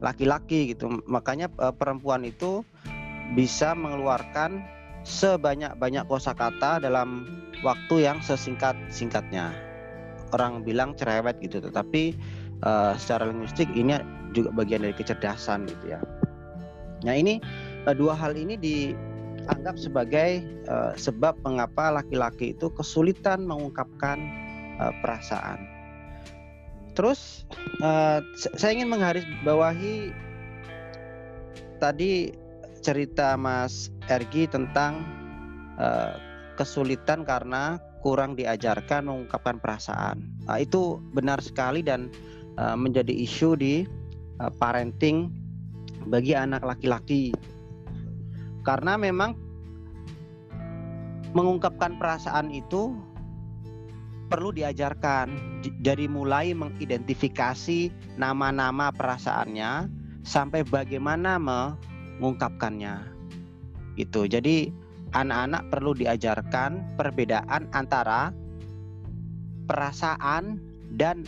laki-laki 0.00 0.74
gitu. 0.74 1.00
Makanya 1.08 1.48
eh, 1.60 1.74
perempuan 1.74 2.24
itu 2.26 2.64
bisa 3.32 3.72
mengeluarkan 3.72 4.60
sebanyak-banyak 5.04 6.04
kosakata 6.08 6.80
dalam 6.80 7.28
waktu 7.64 8.08
yang 8.08 8.20
sesingkat-singkatnya. 8.20 9.52
Orang 10.32 10.66
bilang 10.66 10.96
cerewet 10.98 11.38
gitu, 11.40 11.62
tetapi 11.62 12.16
eh, 12.60 12.92
secara 12.98 13.28
linguistik 13.30 13.70
ini 13.72 13.96
juga 14.34 14.50
bagian 14.50 14.82
dari 14.82 14.96
kecerdasan 14.96 15.70
gitu 15.70 15.94
ya. 15.94 16.00
Nah 17.04 17.14
ini 17.14 17.38
dua 17.92 18.16
hal 18.16 18.32
ini 18.32 18.56
dianggap 18.56 19.76
sebagai 19.76 20.40
eh, 20.46 20.92
sebab 20.96 21.36
mengapa 21.44 21.92
laki-laki 21.92 22.56
itu 22.56 22.72
kesulitan 22.72 23.44
mengungkapkan 23.44 24.16
eh, 24.80 24.94
perasaan. 25.04 25.60
Terus 26.94 27.42
sa- 28.38 28.54
saya 28.54 28.70
ingin 28.70 28.86
menggarisbawahi 28.86 30.14
tadi 31.82 32.30
cerita 32.84 33.34
Mas 33.34 33.90
Ergi 34.06 34.46
tentang 34.46 35.02
eh, 35.76 36.14
kesulitan 36.54 37.26
karena 37.26 37.82
kurang 38.04 38.36
diajarkan 38.36 39.08
mengungkapkan 39.08 39.56
perasaan. 39.58 40.28
Nah, 40.44 40.60
itu 40.60 41.00
benar 41.16 41.40
sekali 41.40 41.80
dan 41.80 42.12
eh, 42.60 42.76
menjadi 42.76 43.10
isu 43.10 43.56
di 43.56 43.88
eh, 44.38 44.52
parenting 44.60 45.32
bagi 46.06 46.36
anak 46.36 46.62
laki-laki. 46.62 47.32
Karena 48.64 48.96
memang 48.96 49.36
mengungkapkan 51.36 52.00
perasaan 52.00 52.48
itu 52.48 52.96
perlu 54.32 54.50
diajarkan 54.56 55.60
J- 55.60 55.76
dari 55.84 56.08
mulai 56.08 56.56
mengidentifikasi 56.56 57.92
nama-nama 58.16 58.88
perasaannya 58.90 59.92
sampai 60.24 60.64
bagaimana 60.64 61.36
mengungkapkannya. 61.36 63.12
Itu. 64.00 64.24
Jadi 64.26 64.72
anak-anak 65.14 65.70
perlu 65.70 65.94
diajarkan 65.94 66.98
perbedaan 66.98 67.70
antara 67.76 68.34
perasaan 69.68 70.58
dan 70.96 71.22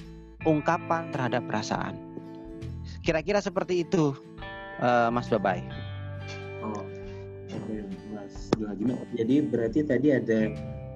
ungkapan 0.49 1.13
terhadap 1.13 1.47
perasaan. 1.47 1.95
Kira-kira 3.03 3.39
seperti 3.39 3.87
itu, 3.87 4.15
eh, 4.83 5.09
Mas 5.15 5.31
Babai. 5.31 5.86
Jadi 9.17 9.35
berarti 9.45 9.81
tadi 9.85 10.09
ada 10.13 10.41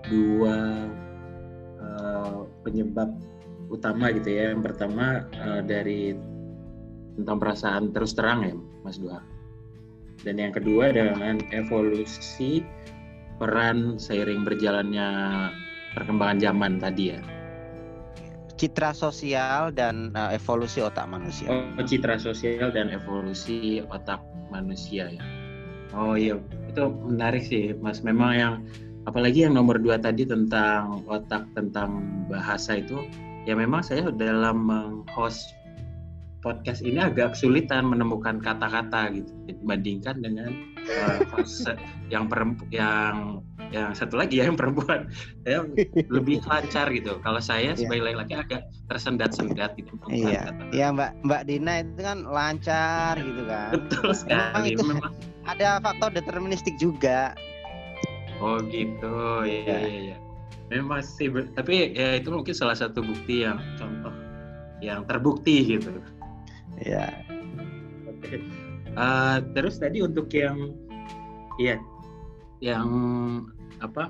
dua 0.08 0.56
eh, 1.80 2.40
penyebab 2.64 3.10
utama 3.68 4.10
gitu 4.12 4.28
ya. 4.32 4.52
Yang 4.52 4.62
pertama 4.72 5.28
eh, 5.30 5.60
dari 5.64 6.16
tentang 7.20 7.36
perasaan 7.36 7.92
terus 7.92 8.16
terang 8.16 8.40
ya, 8.44 8.56
Mas 8.82 8.96
Doha. 8.96 9.20
Dan 10.20 10.36
yang 10.36 10.52
kedua 10.52 10.92
dengan 10.92 11.40
evolusi 11.52 12.60
peran 13.40 13.96
seiring 13.96 14.44
berjalannya 14.44 15.08
perkembangan 15.96 16.38
zaman 16.40 16.72
tadi 16.76 17.16
ya. 17.16 17.20
Citra 18.60 18.92
sosial 18.92 19.72
dan 19.72 20.12
eh, 20.12 20.36
evolusi 20.36 20.84
otak 20.84 21.08
manusia. 21.08 21.48
Oh, 21.48 21.84
citra 21.84 22.20
sosial 22.20 22.68
dan 22.72 22.92
evolusi 22.92 23.80
otak 23.88 24.20
manusia 24.52 25.08
ya. 25.08 25.24
Oh 25.96 26.14
iya, 26.14 26.38
itu 26.70 26.82
menarik 27.04 27.42
sih, 27.44 27.74
Mas. 27.78 28.00
Memang 28.00 28.30
yang 28.32 28.54
apalagi 29.04 29.44
yang 29.44 29.58
nomor 29.58 29.76
dua 29.76 29.98
tadi 29.98 30.22
tentang 30.24 31.02
otak 31.10 31.44
tentang 31.52 32.02
bahasa 32.30 32.78
itu, 32.78 33.02
ya 33.44 33.58
memang 33.58 33.82
saya 33.82 34.08
dalam 34.14 34.64
meng-host 34.64 35.52
podcast 36.40 36.80
ini 36.80 36.96
agak 36.96 37.36
kesulitan 37.36 37.84
menemukan 37.84 38.40
kata-kata 38.40 39.12
gitu 39.12 39.28
dibandingkan 39.44 40.24
dengan 40.24 40.48
uh, 40.88 41.20
host 41.36 41.68
yang 42.08 42.32
perempu 42.32 42.64
yang 42.72 43.44
yang 43.68 43.92
satu 43.92 44.16
lagi 44.16 44.40
ya 44.40 44.48
yang 44.48 44.56
perempuan 44.56 45.12
saya 45.44 45.68
lebih 46.08 46.40
lancar 46.48 46.88
gitu 46.96 47.20
kalau 47.20 47.44
saya 47.44 47.76
Iya. 47.76 47.84
sebagai 47.84 48.16
laki-laki 48.16 48.34
agak 48.40 48.62
tersendat-sendat 48.88 49.76
gitu 49.76 49.92
Iya, 50.08 50.48
iya 50.72 50.88
Mbak 50.88 51.28
Mbak 51.28 51.42
Dina 51.44 51.74
itu 51.84 52.00
kan 52.00 52.18
lancar 52.24 53.14
gitu 53.20 53.42
kan. 53.44 53.70
betul 53.76 54.08
Memang 54.08 54.16
sekali 54.16 54.68
itu 54.72 54.84
memang 54.88 55.12
ada 55.47 55.80
faktor 55.80 56.12
deterministik 56.12 56.76
juga. 56.76 57.32
Oh 58.40 58.56
gitu, 58.68 59.44
iya 59.44 59.64
Ya. 59.64 59.78
iya 59.85 59.99
iya. 60.12 60.16
Memang 60.70 61.02
sih, 61.02 61.26
tapi 61.52 61.92
ya 61.92 62.16
itu 62.16 62.30
mungkin 62.30 62.54
salah 62.54 62.78
satu 62.78 63.02
bukti 63.02 63.42
yang 63.44 63.59
contoh 63.76 64.14
yang 64.80 65.04
terbukti 65.04 65.76
gitu. 65.76 65.92
Iya. 66.80 67.20
Oke. 68.09 68.40
Eh, 68.90 69.37
terus 69.54 69.76
tadi 69.78 70.00
untuk 70.02 70.30
yang, 70.32 70.73
iya, 71.61 71.76
yang 72.59 72.88
apa 73.78 74.09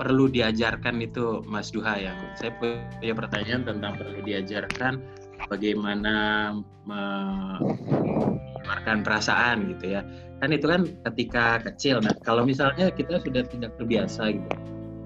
perlu 0.00 0.32
diajarkan 0.32 0.96
itu 1.04 1.44
Mas 1.44 1.68
Duha 1.68 2.00
yang 2.00 2.16
saya 2.40 2.56
punya 2.56 3.12
pertanyaan 3.12 3.68
tentang 3.68 4.00
perlu 4.00 4.24
diajarkan 4.24 4.96
bagaimana 5.52 6.14
me- 6.88 7.60
mengeluarkan 8.60 8.98
perasaan 9.02 9.56
gitu 9.76 9.96
ya. 9.98 10.02
Kan 10.40 10.52
itu 10.52 10.66
kan 10.68 10.88
ketika 11.12 11.60
kecil. 11.64 12.00
Nah 12.00 12.12
kalau 12.24 12.44
misalnya 12.44 12.88
kita 12.92 13.20
sudah 13.20 13.44
tidak 13.44 13.72
terbiasa 13.76 14.36
gitu 14.36 14.56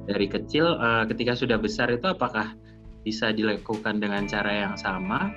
dari 0.05 0.27
kecil 0.29 0.77
eh, 0.77 1.05
ketika 1.09 1.33
sudah 1.33 1.57
besar 1.57 1.89
itu 1.89 2.05
apakah 2.05 2.53
bisa 3.05 3.33
dilakukan 3.33 4.01
dengan 4.01 4.25
cara 4.29 4.69
yang 4.69 4.77
sama? 4.77 5.33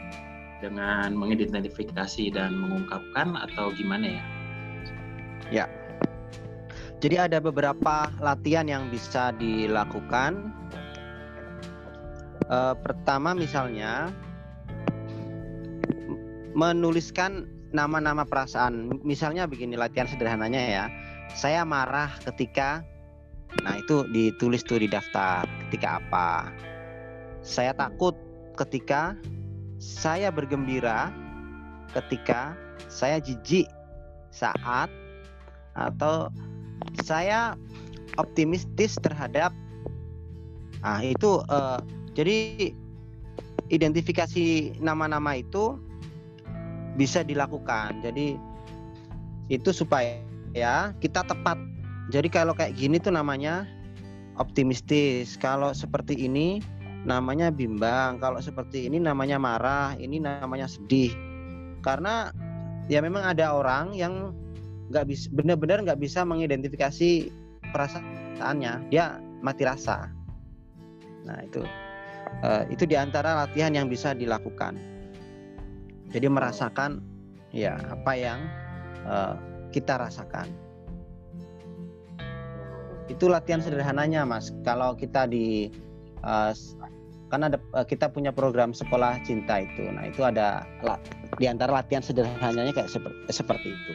Dengan 0.57 1.13
mengidentifikasi 1.13 2.33
dan 2.33 2.57
mengungkapkan 2.57 3.37
atau 3.37 3.69
gimana 3.77 4.17
ya? 4.17 4.23
Jadi 6.97 7.13
ada 7.13 7.37
beberapa 7.37 8.09
latihan 8.17 8.65
yang 8.65 8.89
bisa 8.89 9.29
dilakukan. 9.37 10.49
Eh, 12.47 12.75
pertama 12.81 13.37
misalnya 13.37 14.09
menuliskan 16.57 17.45
nama-nama 17.77 18.25
perasaan. 18.25 18.97
Misalnya 19.05 19.45
begini 19.45 19.77
latihan 19.77 20.09
sederhananya 20.09 20.61
ya. 20.65 20.85
Saya 21.37 21.61
marah 21.61 22.09
ketika 22.25 22.81
Nah, 23.63 23.79
itu 23.79 24.05
ditulis 24.11 24.61
tuh 24.61 24.77
di 24.83 24.91
daftar 24.91 25.47
ketika 25.67 26.03
apa. 26.03 26.51
Saya 27.41 27.71
takut 27.73 28.13
ketika 28.59 29.15
saya 29.79 30.33
bergembira 30.33 31.13
ketika 31.95 32.57
saya 32.89 33.21
jijik 33.21 33.69
saat 34.33 34.89
atau 35.77 36.33
saya 37.05 37.53
optimistis 38.17 38.97
terhadap 38.99 39.53
ah 40.81 40.99
itu 41.01 41.41
eh, 41.45 41.79
jadi 42.17 42.37
identifikasi 43.69 44.77
nama-nama 44.81 45.37
itu 45.37 45.77
bisa 46.97 47.21
dilakukan. 47.21 48.01
Jadi 48.01 48.35
itu 49.47 49.69
supaya 49.71 50.19
ya 50.51 50.91
kita 50.99 51.23
tepat. 51.23 51.55
Jadi 52.11 52.27
kalau 52.27 52.57
kayak 52.57 52.75
gini 52.75 52.97
tuh 52.97 53.13
namanya 53.13 53.63
optimistis. 54.41 55.37
Kalau 55.37 55.71
seperti 55.71 56.17
ini 56.17 56.59
namanya 57.05 57.53
bimbang. 57.53 58.17
Kalau 58.19 58.41
seperti 58.41 58.89
ini 58.89 58.97
namanya 58.97 59.37
marah. 59.37 59.93
Ini 59.95 60.19
namanya 60.19 60.65
sedih. 60.65 61.13
Karena 61.85 62.33
ya 62.89 62.99
memang 62.99 63.23
ada 63.23 63.53
orang 63.53 63.93
yang 63.93 64.33
nggak 64.89 65.05
bisa 65.07 65.27
benar-benar 65.31 65.85
nggak 65.85 66.01
bisa 66.01 66.25
mengidentifikasi 66.25 67.29
perasaannya. 67.71 68.89
Dia 68.89 69.21
mati 69.45 69.63
rasa. 69.63 70.09
Nah 71.23 71.39
itu. 71.45 71.61
Uh, 72.43 72.67
itu 72.67 72.83
di 72.83 72.99
antara 72.99 73.47
latihan 73.47 73.71
yang 73.71 73.87
bisa 73.87 74.11
dilakukan 74.11 74.75
jadi 76.11 76.27
merasakan 76.31 77.03
ya 77.51 77.79
apa 77.91 78.11
yang 78.15 78.39
uh, 79.07 79.35
kita 79.71 79.99
rasakan 79.99 80.47
itu 83.07 83.31
latihan 83.31 83.63
sederhananya 83.63 84.27
mas 84.27 84.51
kalau 84.67 84.95
kita 84.95 85.27
di 85.27 85.71
uh, 86.27 86.51
kan 87.27 87.43
ada 87.43 87.59
kita 87.87 88.07
punya 88.07 88.31
program 88.31 88.71
sekolah 88.71 89.19
cinta 89.27 89.63
itu 89.63 89.83
nah 89.91 90.07
itu 90.07 90.23
ada 90.23 90.63
di 91.35 91.45
antara 91.47 91.83
latihan 91.83 91.99
sederhananya 91.99 92.71
kayak 92.71 92.87
seperti, 92.87 93.19
seperti 93.31 93.67
itu 93.75 93.91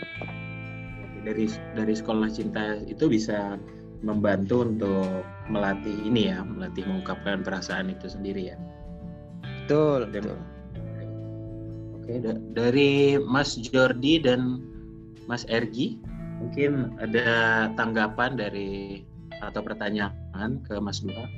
dari 1.22 1.46
dari 1.72 1.94
sekolah 1.94 2.28
cinta 2.28 2.82
itu 2.84 3.06
bisa 3.08 3.56
membantu 4.02 4.66
untuk 4.66 5.22
melatih 5.46 5.94
ini 6.02 6.34
ya, 6.34 6.42
melatih 6.42 6.82
mengungkapkan 6.86 7.46
perasaan 7.46 7.94
itu 7.94 8.10
sendiri 8.10 8.54
ya. 8.54 8.58
Betul, 9.64 10.10
dan, 10.10 10.26
betul. 10.26 10.38
Oke, 12.02 12.18
da 12.18 12.34
dari 12.58 13.14
Mas 13.22 13.54
Jordi 13.54 14.18
dan 14.18 14.58
Mas 15.30 15.46
Ergi, 15.46 16.02
mungkin 16.42 16.98
ada 16.98 17.70
tanggapan 17.78 18.34
dari 18.34 19.06
atau 19.38 19.62
pertanyaan 19.62 20.58
ke 20.66 20.82
Mas 20.82 20.98
Duha? 20.98 21.30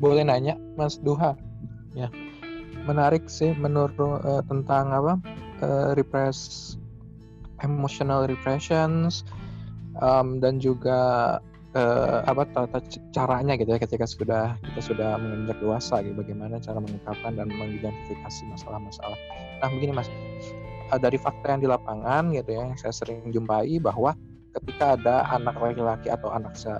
Boleh 0.00 0.24
nanya, 0.24 0.56
Mas 0.80 0.96
Duha. 0.96 1.36
Ya, 1.92 2.08
menarik 2.88 3.28
sih 3.28 3.52
menurut 3.60 3.92
uh, 4.00 4.40
tentang 4.48 4.96
apa 4.96 5.20
uh, 5.60 5.92
repress 5.92 6.72
emotional 7.60 8.24
repressions 8.24 9.28
um, 10.00 10.40
dan 10.40 10.56
juga 10.56 11.38
uh, 11.74 12.22
apa 12.24 12.42
tata 12.50 12.78
caranya 13.10 13.58
gitu 13.58 13.74
ya 13.74 13.78
ketika 13.82 14.06
sudah 14.06 14.56
kita 14.62 14.80
sudah 14.80 15.18
menginjak 15.18 15.58
dewasa 15.58 16.00
gitu 16.00 16.14
bagaimana 16.16 16.62
cara 16.62 16.78
mengungkapkan 16.80 17.34
dan 17.34 17.50
mengidentifikasi 17.50 18.42
masalah-masalah. 18.50 19.18
Nah 19.60 19.68
begini 19.70 19.92
mas, 19.94 20.08
uh, 20.90 20.98
dari 20.98 21.18
fakta 21.18 21.58
yang 21.58 21.62
di 21.62 21.68
lapangan 21.68 22.30
gitu 22.32 22.54
ya 22.54 22.62
yang 22.66 22.78
saya 22.78 22.94
sering 22.94 23.28
jumpai 23.34 23.78
bahwa 23.82 24.14
ketika 24.54 24.94
ada 24.94 25.26
anak 25.34 25.58
laki-laki 25.58 26.08
atau 26.08 26.30
anak 26.30 26.54
se 26.54 26.70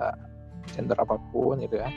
gender 0.73 0.97
apa 0.97 1.19
pun 1.29 1.61
gitu 1.61 1.77
ya 1.77 1.91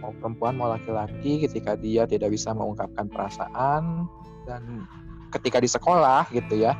mau 0.00 0.14
perempuan 0.16 0.56
mau 0.56 0.72
laki-laki 0.72 1.44
ketika 1.44 1.76
dia 1.76 2.08
tidak 2.08 2.32
bisa 2.32 2.54
mengungkapkan 2.56 3.10
perasaan 3.12 4.08
dan 4.48 4.88
ketika 5.34 5.60
di 5.60 5.68
sekolah 5.68 6.26
gitu 6.32 6.64
ya 6.64 6.72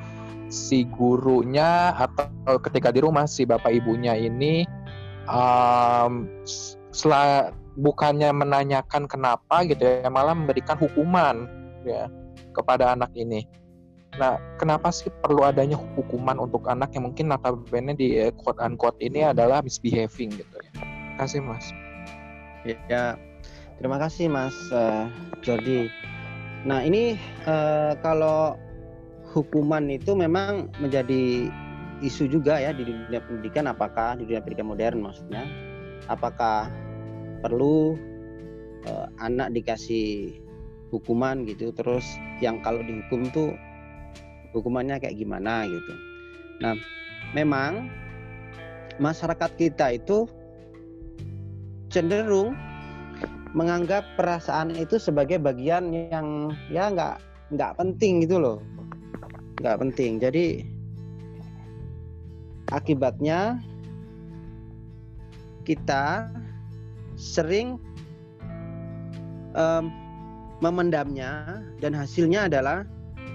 si 0.50 0.83
gurunya 0.88 1.95
atau 1.95 2.59
ketika 2.59 2.90
di 2.90 3.04
rumah 3.04 3.28
si 3.28 3.47
bapak 3.47 3.71
ibunya 3.71 4.19
ini 4.19 4.66
um, 5.29 6.29
setelah 6.93 7.53
bukannya 7.79 8.31
menanyakan 8.35 9.07
kenapa 9.07 9.62
gitu 9.65 9.81
ya 9.83 10.09
malah 10.11 10.37
memberikan 10.37 10.77
hukuman 10.77 11.49
ya 11.87 12.07
kepada 12.53 12.93
anak 12.93 13.11
ini. 13.17 13.47
Nah, 14.19 14.43
kenapa 14.59 14.91
sih 14.91 15.07
perlu 15.23 15.47
adanya 15.47 15.79
hukuman 15.79 16.35
untuk 16.43 16.67
anak 16.67 16.91
yang 16.99 17.07
mungkin 17.07 17.31
notabene 17.31 17.95
di 17.95 18.19
eh, 18.19 18.35
quote 18.35 18.59
unquote 18.59 18.99
ini 18.99 19.23
adalah 19.23 19.62
misbehaving 19.62 20.35
gitu 20.35 20.57
ya. 20.59 20.71
Terima 20.75 21.17
kasih 21.23 21.41
Mas. 21.47 21.67
Ya, 22.91 23.05
terima 23.79 23.97
kasih 24.03 24.27
Mas 24.27 24.57
uh, 24.75 25.07
Jordi. 25.47 25.87
Nah, 26.67 26.83
ini 26.83 27.17
uh, 27.47 27.95
kalau 28.03 28.59
hukuman 29.31 29.87
itu 29.89 30.12
memang 30.19 30.69
menjadi 30.83 31.49
isu 32.00 32.33
juga 32.33 32.57
ya 32.57 32.73
di 32.73 32.88
dunia 32.88 33.21
pendidikan 33.21 33.69
apakah 33.69 34.17
di 34.17 34.25
dunia 34.28 34.41
pendidikan 34.41 34.69
modern 34.73 34.99
maksudnya? 35.04 35.45
Apakah 36.08 36.73
perlu 37.45 37.97
uh, 38.89 39.06
anak 39.21 39.52
dikasih 39.52 40.41
hukuman 40.91 41.45
gitu? 41.45 41.71
Terus 41.76 42.04
yang 42.41 42.65
kalau 42.65 42.80
dihukum 42.80 43.28
tuh 43.30 43.52
hukumannya 44.56 44.97
kayak 44.99 45.17
gimana 45.17 45.69
gitu? 45.69 45.93
Nah 46.65 46.75
memang 47.36 47.93
masyarakat 48.97 49.50
kita 49.60 49.97
itu 49.97 50.25
cenderung 51.93 52.56
menganggap 53.52 54.06
perasaan 54.15 54.73
itu 54.78 54.97
sebagai 54.97 55.43
bagian 55.43 55.91
yang 55.91 56.54
ya 56.71 56.89
nggak 56.89 57.19
nggak 57.52 57.73
penting 57.76 58.25
gitu 58.25 58.39
loh. 58.39 58.58
Nggak 59.60 59.76
penting. 59.82 60.23
Jadi 60.23 60.65
akibatnya 62.71 63.59
kita 65.67 66.30
sering 67.19 67.76
um, 69.54 69.93
memendamnya 70.65 71.63
dan 71.78 71.93
hasilnya 71.93 72.49
adalah 72.49 72.87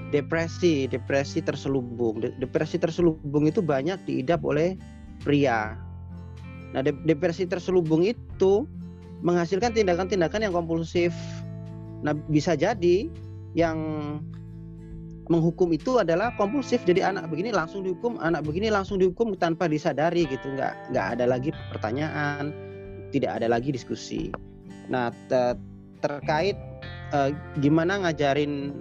depresi. 0.10 0.90
Depresi 0.90 1.44
terselubung. 1.44 2.22
Depresi 2.22 2.80
terselubung 2.80 3.46
itu 3.46 3.62
banyak 3.62 4.02
diidap 4.08 4.42
oleh 4.42 4.76
pria. 5.22 5.78
Nah 6.74 6.82
de 6.84 6.92
depresi 7.08 7.48
terselubung 7.48 8.04
itu 8.04 8.68
menghasilkan 9.24 9.72
tindakan-tindakan 9.74 10.44
yang 10.44 10.54
kompulsif. 10.54 11.16
Nah 12.04 12.14
bisa 12.28 12.54
jadi 12.54 13.08
yang 13.56 13.78
menghukum 15.28 15.74
itu 15.74 15.98
adalah 15.98 16.34
kompulsif. 16.38 16.84
Jadi 16.86 17.02
anak 17.02 17.30
begini 17.30 17.50
langsung 17.50 17.82
dihukum 17.82 18.22
anak 18.22 18.46
begini 18.46 18.70
langsung 18.70 19.02
dihukum 19.02 19.34
tanpa 19.38 19.66
disadari 19.66 20.26
gitu. 20.30 20.54
Nggak 20.54 20.94
nggak 20.94 21.08
ada 21.18 21.26
lagi 21.26 21.50
pertanyaan 21.74 22.54
tidak 23.10 23.42
ada 23.42 23.48
lagi 23.50 23.74
diskusi. 23.74 24.30
Nah 24.90 25.10
te 25.32 25.58
terkait 26.04 26.58
eh, 27.14 27.32
gimana 27.64 28.06
ngajarin 28.06 28.76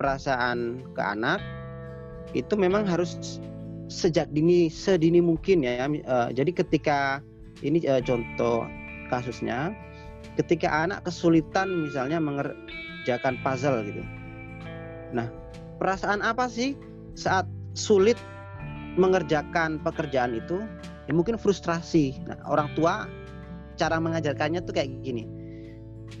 perasaan 0.00 0.80
ke 0.96 1.02
anak 1.02 1.38
itu 2.34 2.56
memang 2.58 2.82
harus 2.88 3.38
sejak 3.86 4.26
dini 4.32 4.72
sedini 4.72 5.20
mungkin 5.20 5.62
ya. 5.62 5.86
Uh, 5.86 6.28
jadi 6.32 6.50
ketika 6.50 7.20
ini 7.62 7.84
uh, 7.86 8.00
contoh 8.02 8.66
kasusnya 9.12 9.76
ketika 10.40 10.66
anak 10.66 11.04
kesulitan 11.06 11.70
misalnya 11.86 12.18
mengerjakan 12.18 13.38
puzzle 13.44 13.84
gitu. 13.86 14.02
Nah 15.14 15.30
perasaan 15.84 16.24
apa 16.24 16.48
sih 16.48 16.72
saat 17.12 17.44
sulit 17.76 18.16
mengerjakan 18.96 19.76
pekerjaan 19.84 20.32
itu? 20.40 20.64
Ya 21.04 21.12
mungkin 21.12 21.36
frustrasi. 21.36 22.16
Nah, 22.24 22.40
orang 22.48 22.72
tua 22.72 23.04
cara 23.76 24.00
mengajarkannya 24.00 24.64
tuh 24.64 24.72
kayak 24.72 25.04
gini. 25.04 25.28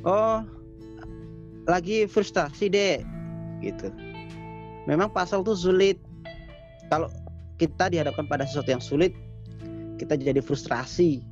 Oh, 0.04 0.44
lagi 1.64 2.04
frustrasi 2.04 2.68
deh, 2.68 3.00
gitu. 3.64 3.88
Memang 4.84 5.08
pasal 5.08 5.40
tuh 5.40 5.56
sulit. 5.56 5.96
Kalau 6.92 7.08
kita 7.56 7.88
dihadapkan 7.88 8.28
pada 8.28 8.44
sesuatu 8.44 8.68
yang 8.68 8.84
sulit, 8.84 9.16
kita 9.96 10.20
jadi 10.20 10.44
frustrasi. 10.44 11.24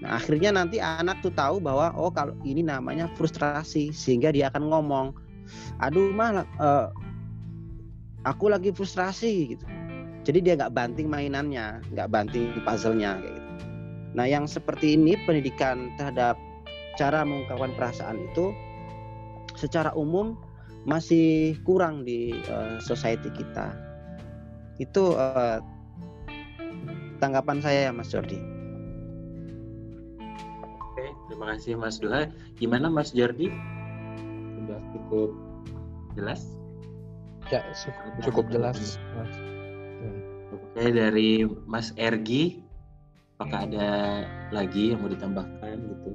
Nah, 0.00 0.16
akhirnya 0.16 0.56
nanti 0.56 0.80
anak 0.80 1.20
tuh 1.20 1.34
tahu 1.36 1.60
bahwa 1.60 1.92
oh 1.92 2.08
kalau 2.08 2.32
ini 2.40 2.64
namanya 2.64 3.12
frustrasi, 3.20 3.92
sehingga 3.92 4.32
dia 4.32 4.48
akan 4.48 4.72
ngomong, 4.72 5.06
aduh 5.84 6.08
mah 6.16 6.48
uh, 6.56 6.88
aku 8.26 8.50
lagi 8.50 8.74
frustrasi 8.74 9.54
gitu 9.54 9.64
jadi 10.26 10.38
dia 10.42 10.54
nggak 10.58 10.74
banting 10.74 11.06
mainannya 11.06 11.78
nggak 11.94 12.10
banting 12.10 12.50
puzzle-nya 12.66 13.22
kayak 13.22 13.32
gitu 13.38 13.50
nah 14.18 14.26
yang 14.26 14.44
seperti 14.50 14.98
ini 14.98 15.14
pendidikan 15.24 15.94
terhadap 15.94 16.34
cara 16.98 17.22
mengungkapkan 17.22 17.72
perasaan 17.78 18.18
itu 18.18 18.50
secara 19.54 19.94
umum 19.94 20.34
masih 20.84 21.54
kurang 21.62 22.02
di 22.02 22.34
uh, 22.50 22.82
society 22.82 23.30
kita 23.30 23.70
itu 24.82 25.14
uh, 25.14 25.62
tanggapan 27.22 27.62
saya 27.62 27.94
Mas 27.94 28.10
Jordi 28.10 28.36
Oke, 30.96 31.12
terima 31.28 31.52
kasih 31.52 31.76
Mas 31.76 32.00
Duha. 32.00 32.32
Gimana 32.56 32.88
Mas 32.88 33.12
Jordi? 33.12 33.52
Sudah 34.56 34.80
cukup 34.96 35.36
jelas? 36.16 36.56
Ya, 37.46 37.62
cukup 38.26 38.50
jelas. 38.50 38.98
Oke, 40.50 40.90
dari 40.90 41.46
Mas 41.64 41.94
Ergi, 41.94 42.60
apakah 43.38 43.70
ada 43.70 43.90
lagi 44.50 44.92
yang 44.92 45.04
mau 45.04 45.10
ditambahkan 45.10 45.76
gitu? 45.78 46.10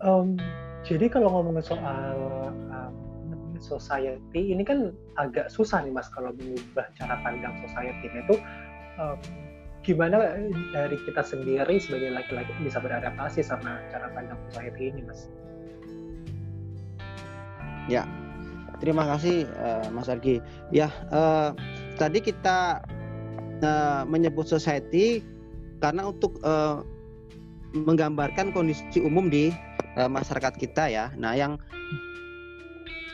Um, 0.00 0.36
jadi 0.84 1.08
kalau 1.08 1.32
ngomongin 1.32 1.64
soal 1.64 2.16
um, 2.72 3.56
society, 3.60 4.52
ini 4.52 4.64
kan 4.64 4.92
agak 5.20 5.48
susah 5.52 5.84
nih 5.84 5.92
mas 5.92 6.08
kalau 6.12 6.32
mengubah 6.36 6.88
cara 6.96 7.16
pandang 7.24 7.54
society 7.64 8.08
itu 8.12 8.36
um, 9.00 9.16
gimana 9.84 10.16
dari 10.72 10.96
kita 11.04 11.20
sendiri 11.24 11.76
sebagai 11.76 12.12
laki-laki 12.12 12.52
bisa 12.64 12.80
beradaptasi 12.80 13.44
sama 13.44 13.80
cara 13.92 14.08
pandang 14.12 14.40
society 14.48 14.92
ini 14.92 15.00
mas? 15.04 15.28
Ya, 17.84 18.08
Terima 18.84 19.08
kasih 19.08 19.48
uh, 19.48 19.88
Mas 19.96 20.12
Argi. 20.12 20.44
Ya, 20.68 20.92
uh, 21.08 21.56
tadi 21.96 22.20
kita 22.20 22.84
uh, 23.64 24.04
menyebut 24.04 24.44
society 24.44 25.24
karena 25.80 26.12
untuk 26.12 26.36
uh, 26.44 26.84
menggambarkan 27.72 28.52
kondisi 28.52 29.00
umum 29.00 29.32
di 29.32 29.56
uh, 29.96 30.04
masyarakat 30.04 30.52
kita 30.60 30.92
ya. 30.92 31.08
Nah, 31.16 31.32
yang 31.32 31.56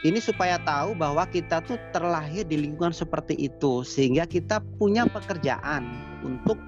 ini 0.03 0.19
supaya 0.19 0.59
tahu 0.67 0.99
bahwa 0.99 1.23
kita 1.31 1.63
tuh 1.63 1.79
terlahir 1.95 2.43
di 2.51 2.67
lingkungan 2.67 2.91
seperti 2.91 3.39
itu 3.39 3.87
sehingga 3.87 4.27
kita 4.27 4.59
punya 4.75 5.07
pekerjaan 5.07 5.87
untuk 6.27 6.59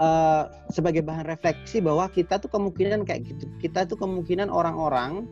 uh, 0.00 0.48
sebagai 0.72 1.04
bahan 1.04 1.28
refleksi 1.28 1.84
bahwa 1.84 2.08
kita 2.08 2.40
tuh 2.40 2.48
kemungkinan 2.48 3.04
kayak 3.04 3.28
gitu 3.28 3.44
kita 3.60 3.84
tuh 3.84 4.00
kemungkinan 4.00 4.48
orang-orang 4.48 5.26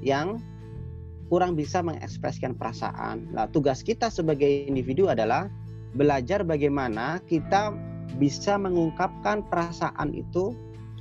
yang 0.00 0.40
kurang 1.34 1.58
bisa 1.58 1.82
mengekspresikan 1.82 2.54
perasaan. 2.54 3.26
Nah, 3.34 3.50
tugas 3.50 3.82
kita 3.82 4.06
sebagai 4.06 4.70
individu 4.70 5.10
adalah 5.10 5.50
belajar 5.98 6.46
bagaimana 6.46 7.18
kita 7.26 7.74
bisa 8.22 8.54
mengungkapkan 8.54 9.42
perasaan 9.50 10.14
itu 10.14 10.54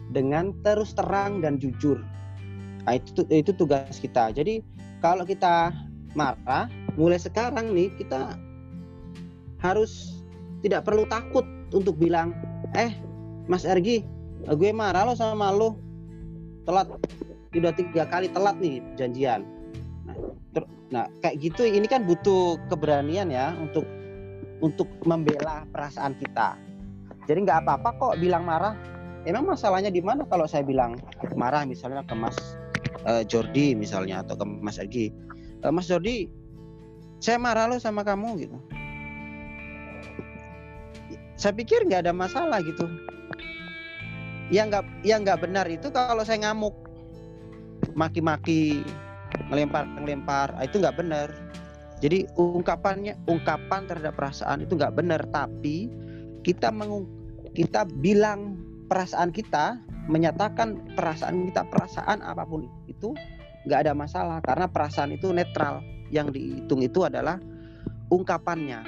dengan 0.10 0.50
terus 0.66 0.98
terang 0.98 1.46
dan 1.46 1.62
jujur. 1.62 2.02
Nah, 2.90 2.98
itu 2.98 3.22
itu 3.30 3.54
tugas 3.54 4.02
kita. 4.02 4.34
Jadi 4.34 4.66
kalau 5.06 5.22
kita 5.22 5.70
marah, 6.18 6.66
mulai 6.98 7.22
sekarang 7.22 7.70
nih 7.70 7.94
kita 8.02 8.34
harus 9.62 10.18
tidak 10.66 10.82
perlu 10.82 11.06
takut 11.14 11.46
untuk 11.78 11.94
bilang, 12.02 12.34
eh 12.74 12.90
Mas 13.46 13.70
Ergi, 13.70 14.02
gue 14.50 14.72
marah 14.74 15.06
lo 15.06 15.14
sama 15.14 15.54
lo, 15.54 15.78
telat, 16.66 16.90
udah 17.54 17.74
tiga 17.78 18.10
kali 18.10 18.34
telat 18.34 18.58
nih 18.58 18.82
janjian. 18.98 19.46
Nah, 20.94 21.10
kayak 21.26 21.42
gitu, 21.42 21.66
ini 21.66 21.90
kan 21.90 22.06
butuh 22.06 22.62
keberanian 22.70 23.34
ya 23.34 23.58
untuk 23.58 23.84
untuk 24.62 24.86
membela 25.10 25.66
perasaan 25.74 26.14
kita. 26.22 26.56
Jadi 27.26 27.50
nggak 27.50 27.66
apa-apa 27.66 27.90
kok 27.98 28.14
bilang 28.22 28.46
marah. 28.46 28.78
Emang 29.26 29.48
masalahnya 29.48 29.90
di 29.90 30.04
mana 30.04 30.28
kalau 30.28 30.46
saya 30.46 30.62
bilang 30.62 31.00
marah 31.34 31.66
misalnya 31.66 32.04
ke 32.06 32.14
Mas 32.14 32.38
uh, 33.08 33.24
Jordi 33.24 33.76
misalnya 33.76 34.24
atau 34.24 34.36
ke 34.40 34.46
Mas 34.46 34.80
Egi 34.80 35.12
uh, 35.64 35.72
Mas 35.72 35.88
Jordi 35.88 36.28
saya 37.24 37.40
marah 37.40 37.72
lo 37.72 37.80
sama 37.80 38.04
kamu 38.04 38.48
gitu 38.48 38.58
saya 41.40 41.54
pikir 41.56 41.84
nggak 41.88 42.08
ada 42.08 42.14
masalah 42.16 42.60
gitu 42.64 42.88
yang 44.52 44.70
nggak 44.70 44.86
yang 45.08 45.24
nggak 45.24 45.40
benar 45.40 45.66
itu 45.68 45.88
kalau 45.92 46.24
saya 46.24 46.52
ngamuk 46.52 46.76
maki-maki 47.96 48.84
ngelempar 49.52 49.84
ngelempar. 50.00 50.48
Ah, 50.58 50.66
itu 50.66 50.80
nggak 50.80 50.98
benar 50.98 51.30
jadi 52.04 52.28
ungkapannya 52.36 53.16
ungkapan 53.32 53.88
terhadap 53.88 54.20
perasaan 54.20 54.68
itu 54.68 54.76
nggak 54.76 54.92
benar 54.92 55.24
tapi 55.32 55.88
kita 56.44 56.68
mengung 56.68 57.08
kita 57.56 57.88
bilang 58.04 58.60
perasaan 58.92 59.32
kita 59.32 59.80
menyatakan 60.12 60.84
perasaan 61.00 61.48
kita 61.48 61.64
perasaan 61.72 62.20
apa 62.20 62.44
pun 62.44 62.68
itu 62.92 63.16
nggak 63.64 63.80
ada 63.88 63.94
masalah. 63.96 64.38
Karena 64.44 64.68
perasaan 64.68 65.16
itu 65.16 65.32
netral. 65.32 65.80
Yang 66.14 66.38
dihitung 66.38 66.82
itu 66.86 67.00
adalah 67.08 67.40
ungkapannya. 68.12 68.86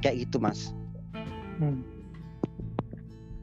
Kayak 0.00 0.16
gitu 0.24 0.40
mas. 0.40 0.72
Hmm. 1.60 1.84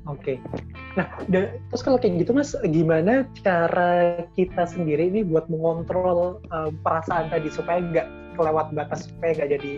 Oke. 0.08 0.40
Okay. 0.40 0.66
Nah, 0.96 1.06
terus 1.28 1.84
kalau 1.84 2.00
kayak 2.00 2.24
gitu 2.24 2.32
mas, 2.32 2.56
gimana 2.72 3.28
cara 3.44 4.24
kita 4.40 4.64
sendiri 4.64 5.12
ini 5.12 5.22
buat 5.28 5.52
mengontrol 5.52 6.40
um, 6.50 6.72
perasaan 6.82 7.28
tadi 7.28 7.52
supaya 7.52 7.84
nggak 7.84 8.08
kelewat 8.40 8.72
batas, 8.72 9.12
supaya 9.12 9.36
nggak 9.36 9.60
jadi 9.60 9.74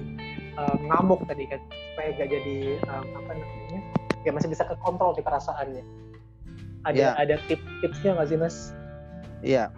um, 0.62 0.78
ngamuk 0.94 1.26
tadi 1.26 1.50
kan, 1.50 1.62
supaya 1.66 2.10
nggak 2.14 2.30
jadi 2.30 2.58
um, 2.94 3.06
apa 3.26 3.32
namanya, 3.36 3.80
ya 4.24 4.32
masih 4.32 4.50
bisa 4.54 4.64
kekontrol 4.70 5.18
di 5.18 5.26
perasaannya. 5.26 5.84
Ada 6.88 6.96
ya. 6.96 7.12
ada 7.18 7.36
tips-tipsnya 7.50 8.16
nggak 8.16 8.28
sih 8.30 8.38
mas? 8.40 8.56
Iya. 9.42 9.74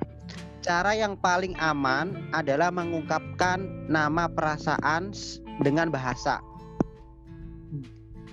Cara 0.61 0.93
yang 0.93 1.17
paling 1.17 1.57
aman 1.57 2.29
adalah 2.37 2.69
mengungkapkan 2.69 3.65
nama 3.89 4.29
perasaan 4.29 5.09
dengan 5.65 5.89
bahasa. 5.89 6.37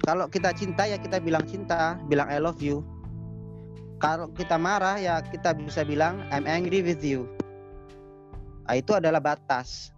Kalau 0.08 0.24
kita 0.24 0.56
cinta 0.56 0.88
ya 0.88 0.96
kita 0.96 1.20
bilang 1.20 1.44
cinta, 1.44 2.00
bilang 2.08 2.32
I 2.32 2.40
love 2.40 2.64
you. 2.64 2.80
Kalau 4.00 4.32
kita 4.32 4.56
marah 4.56 4.96
ya 4.96 5.20
kita 5.20 5.52
bisa 5.52 5.84
bilang 5.84 6.24
I'm 6.32 6.48
angry 6.48 6.80
with 6.80 7.04
you. 7.04 7.28
Nah, 8.64 8.80
itu 8.80 8.96
adalah 8.96 9.20
batas. 9.20 9.92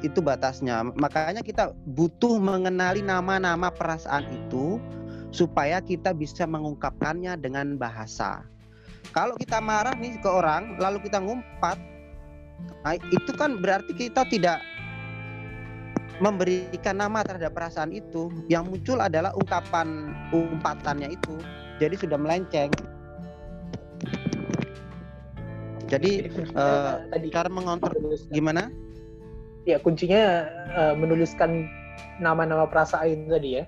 Itu 0.00 0.24
batasnya. 0.24 0.80
Makanya 0.96 1.44
kita 1.44 1.76
butuh 1.92 2.40
mengenali 2.40 3.04
nama-nama 3.04 3.68
perasaan 3.68 4.32
itu 4.32 4.80
supaya 5.28 5.84
kita 5.84 6.16
bisa 6.16 6.48
mengungkapkannya 6.48 7.36
dengan 7.36 7.76
bahasa. 7.76 8.48
Kalau 9.12 9.36
kita 9.36 9.60
marah 9.60 9.92
nih 10.00 10.16
ke 10.24 10.30
orang, 10.32 10.80
lalu 10.80 11.04
kita 11.04 11.20
ngumpat, 11.20 11.76
nah 12.80 12.96
itu 12.96 13.32
kan 13.36 13.60
berarti 13.60 13.92
kita 13.92 14.24
tidak 14.32 14.56
memberikan 16.20 17.00
nama 17.00 17.24
terhadap 17.24 17.56
perasaan 17.56 17.90
itu. 17.90 18.28
Yang 18.46 18.64
muncul 18.70 18.98
adalah 19.00 19.32
ungkapan 19.34 20.12
umpatannya 20.30 21.16
itu. 21.16 21.34
Jadi 21.80 21.96
sudah 21.96 22.20
melenceng. 22.20 22.70
Jadi 25.90 26.30
uh, 26.54 27.02
cara 27.34 27.48
mengontrol 27.50 28.14
gimana? 28.30 28.70
Ya 29.66 29.82
kuncinya 29.82 30.46
uh, 30.76 30.94
menuliskan 30.94 31.66
nama-nama 32.22 32.68
perasaan 32.70 33.26
tadi 33.26 33.58
ya. 33.58 33.64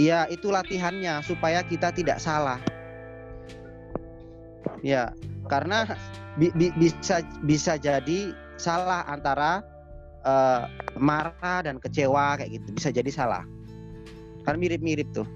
Iya, 0.00 0.20
itu 0.32 0.48
latihannya 0.48 1.20
supaya 1.26 1.60
kita 1.66 1.92
tidak 1.92 2.22
salah. 2.22 2.56
Ya, 4.80 5.12
karena 5.50 5.84
bi 6.40 6.48
bi 6.56 6.72
bisa 6.80 7.20
bisa 7.44 7.76
jadi 7.76 8.32
salah 8.56 9.04
antara 9.04 9.60
uh, 10.24 10.70
marah 10.98 11.64
dan 11.64 11.76
kecewa 11.78 12.40
kayak 12.40 12.60
gitu. 12.60 12.68
Bisa 12.74 12.88
jadi 12.90 13.10
salah. 13.12 13.44
Kan 14.44 14.56
mirip-mirip 14.56 15.10
tuh. 15.12 15.28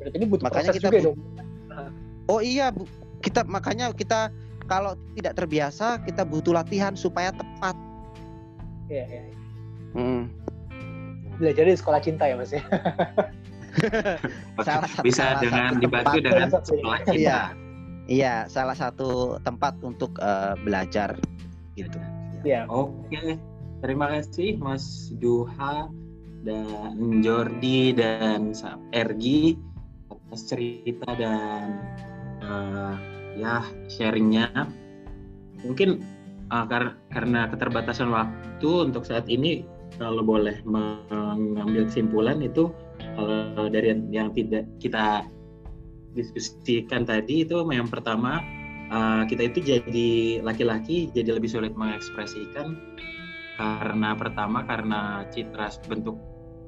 Berarti 0.00 0.16
ini 0.16 0.26
butuh 0.26 0.44
makanya 0.48 0.70
kita 0.72 0.88
juga 0.88 0.98
dong. 1.12 1.18
Oh 2.30 2.38
iya, 2.38 2.70
bu, 2.70 2.86
kita 3.20 3.42
makanya 3.44 3.90
kita 3.90 4.30
kalau 4.70 4.94
tidak 5.18 5.34
terbiasa 5.34 5.98
kita 6.06 6.22
butuh 6.22 6.54
latihan 6.54 6.94
supaya 6.94 7.34
tepat. 7.34 7.74
Iya, 8.86 9.04
iya. 9.06 9.22
Hmm 9.94 10.40
belajar 11.40 11.64
di 11.64 11.74
sekolah 11.74 12.00
cinta 12.04 12.28
ya 12.28 12.36
mas 12.36 12.52
ya 12.52 12.60
salah 14.68 14.88
satu, 14.92 15.04
bisa 15.08 15.24
salah 15.24 15.40
dengan 15.40 15.70
satu 15.72 15.80
dibantu 15.80 16.10
tempat. 16.12 16.20
dengan 16.28 16.48
sekolah 16.52 16.98
cinta 17.08 17.16
iya 17.16 17.40
iya 18.04 18.34
salah 18.44 18.76
satu 18.76 19.40
tempat 19.40 19.80
untuk 19.80 20.12
uh, 20.20 20.52
belajar 20.60 21.16
gitu 21.80 21.96
ya 22.44 22.68
oke 22.68 23.40
terima 23.80 24.06
kasih 24.12 24.60
mas 24.60 25.12
Duha 25.16 25.88
dan 26.44 27.20
Jordi 27.20 27.92
dan 27.92 28.52
Ergi 28.92 29.56
atas 30.08 30.46
cerita 30.46 31.10
dan 31.18 31.80
uh, 32.44 32.94
ya 33.36 33.64
sharingnya. 33.90 34.48
Mungkin 35.66 36.00
uh, 36.48 36.64
kar 36.68 36.96
karena 37.12 37.48
keterbatasan 37.48 38.08
waktu 38.12 38.70
untuk 38.88 39.04
saat 39.04 39.28
ini 39.28 39.64
kalau 39.98 40.22
boleh 40.24 40.60
mengambil 40.64 41.88
kesimpulan 41.90 42.40
itu 42.40 42.72
kalau 43.18 43.68
dari 43.68 43.96
yang 44.14 44.32
tidak 44.32 44.64
kita 44.78 45.26
diskusikan 46.14 47.06
tadi 47.06 47.46
itu 47.46 47.62
yang 47.70 47.86
pertama 47.90 48.42
uh, 48.90 49.22
kita 49.26 49.50
itu 49.50 49.58
jadi 49.62 50.10
laki-laki 50.42 51.10
jadi 51.14 51.38
lebih 51.38 51.50
sulit 51.50 51.74
mengekspresikan 51.74 52.78
karena 53.60 54.16
pertama 54.16 54.64
karena 54.64 55.28
citra 55.28 55.68
bentuk 55.84 56.16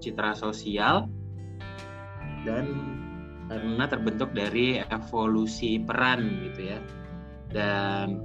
citra 0.04 0.36
sosial 0.36 1.08
dan 2.44 2.68
karena 3.48 3.84
terbentuk 3.88 4.36
dari 4.36 4.84
evolusi 4.92 5.80
peran 5.80 6.52
gitu 6.52 6.76
ya. 6.76 6.78
Dan 7.48 8.20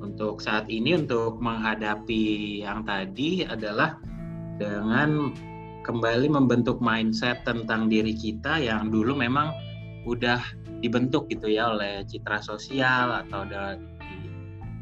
untuk 0.00 0.40
saat 0.40 0.64
ini 0.72 0.96
untuk 0.96 1.36
menghadapi 1.44 2.24
yang 2.64 2.88
tadi 2.88 3.44
adalah 3.44 4.00
dengan 4.56 5.36
kembali 5.84 6.32
membentuk 6.32 6.80
mindset 6.80 7.44
tentang 7.44 7.92
diri 7.92 8.16
kita 8.16 8.56
yang 8.56 8.88
dulu 8.88 9.12
memang 9.12 9.52
udah 10.08 10.40
dibentuk 10.80 11.28
gitu 11.28 11.52
ya 11.52 11.72
oleh 11.72 12.04
citra 12.08 12.40
sosial 12.40 13.12
atau 13.24 13.44
di, 13.48 14.16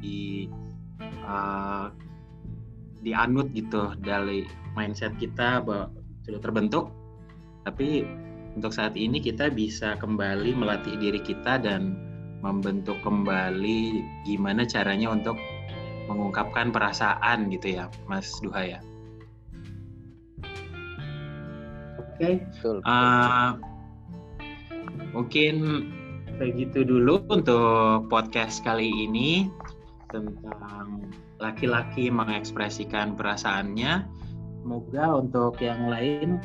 di 0.03 0.21
uh, 1.23 1.91
dianut 3.05 3.53
gitu 3.53 3.93
dari 4.01 4.49
mindset 4.73 5.15
kita 5.21 5.61
bahwa 5.61 5.93
sudah 6.25 6.41
terbentuk 6.41 6.89
tapi 7.69 8.09
untuk 8.55 8.71
saat 8.73 8.95
ini 8.95 9.19
kita 9.19 9.51
bisa 9.51 9.99
kembali 9.99 10.55
melatih 10.57 10.97
diri 10.97 11.21
kita 11.21 11.59
dan 11.61 11.99
membentuk 12.45 13.01
kembali 13.03 14.05
gimana 14.29 14.65
caranya 14.69 15.11
untuk 15.11 15.37
mengungkapkan 16.07 16.69
perasaan 16.71 17.49
gitu 17.49 17.81
ya 17.81 17.89
Mas 18.05 18.29
Duha 18.45 18.77
ya. 18.77 18.81
Oke, 22.15 22.39
Betul. 22.47 22.79
betul. 22.79 22.87
uh, 22.87 23.59
mungkin 25.11 25.55
begitu 26.39 26.87
dulu 26.87 27.27
untuk 27.27 28.07
podcast 28.07 28.63
kali 28.63 28.87
ini 28.87 29.51
tentang 30.15 31.11
laki-laki 31.43 32.11
mengekspresikan 32.11 33.19
perasaannya. 33.19 34.07
Semoga 34.65 35.21
untuk 35.21 35.61
yang 35.61 35.93
lain, 35.93 36.41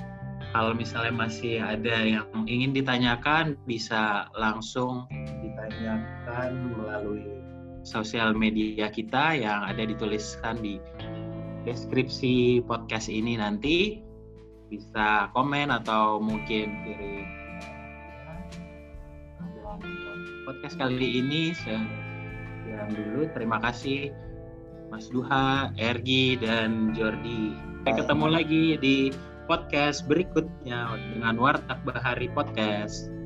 kalau 0.52 0.76
misalnya 0.76 1.14
masih 1.16 1.62
ada 1.62 2.04
yang 2.04 2.28
ingin 2.50 2.76
ditanyakan, 2.76 3.56
bisa 3.64 4.28
langsung 4.36 5.08
ditanyakan 5.40 6.76
melalui 6.76 7.40
sosial 7.88 8.36
media 8.36 8.92
kita 8.92 9.40
yang 9.40 9.64
ada 9.64 9.88
dituliskan 9.88 10.60
di 10.60 10.82
deskripsi 11.64 12.66
podcast 12.68 13.08
ini 13.08 13.40
nanti. 13.40 14.04
Bisa 14.70 15.34
komen 15.34 15.74
atau 15.74 16.22
mungkin 16.22 16.70
kirim 16.86 17.26
podcast 20.46 20.82
kali 20.82 21.22
ini 21.22 21.54
sekian 21.54 22.90
dulu. 22.90 23.30
Terima 23.34 23.62
kasih 23.62 24.10
Mas 24.90 25.06
Duha, 25.14 25.70
Ergi, 25.78 26.34
dan 26.42 26.98
Jordi. 26.98 27.54
Sampai 27.86 27.94
ketemu 27.94 28.26
lagi 28.28 28.66
di 28.82 28.98
podcast 29.46 30.06
berikutnya 30.10 30.98
dengan 31.14 31.38
Wartak 31.38 31.82
Bahari 31.86 32.30
Podcast. 32.34 33.19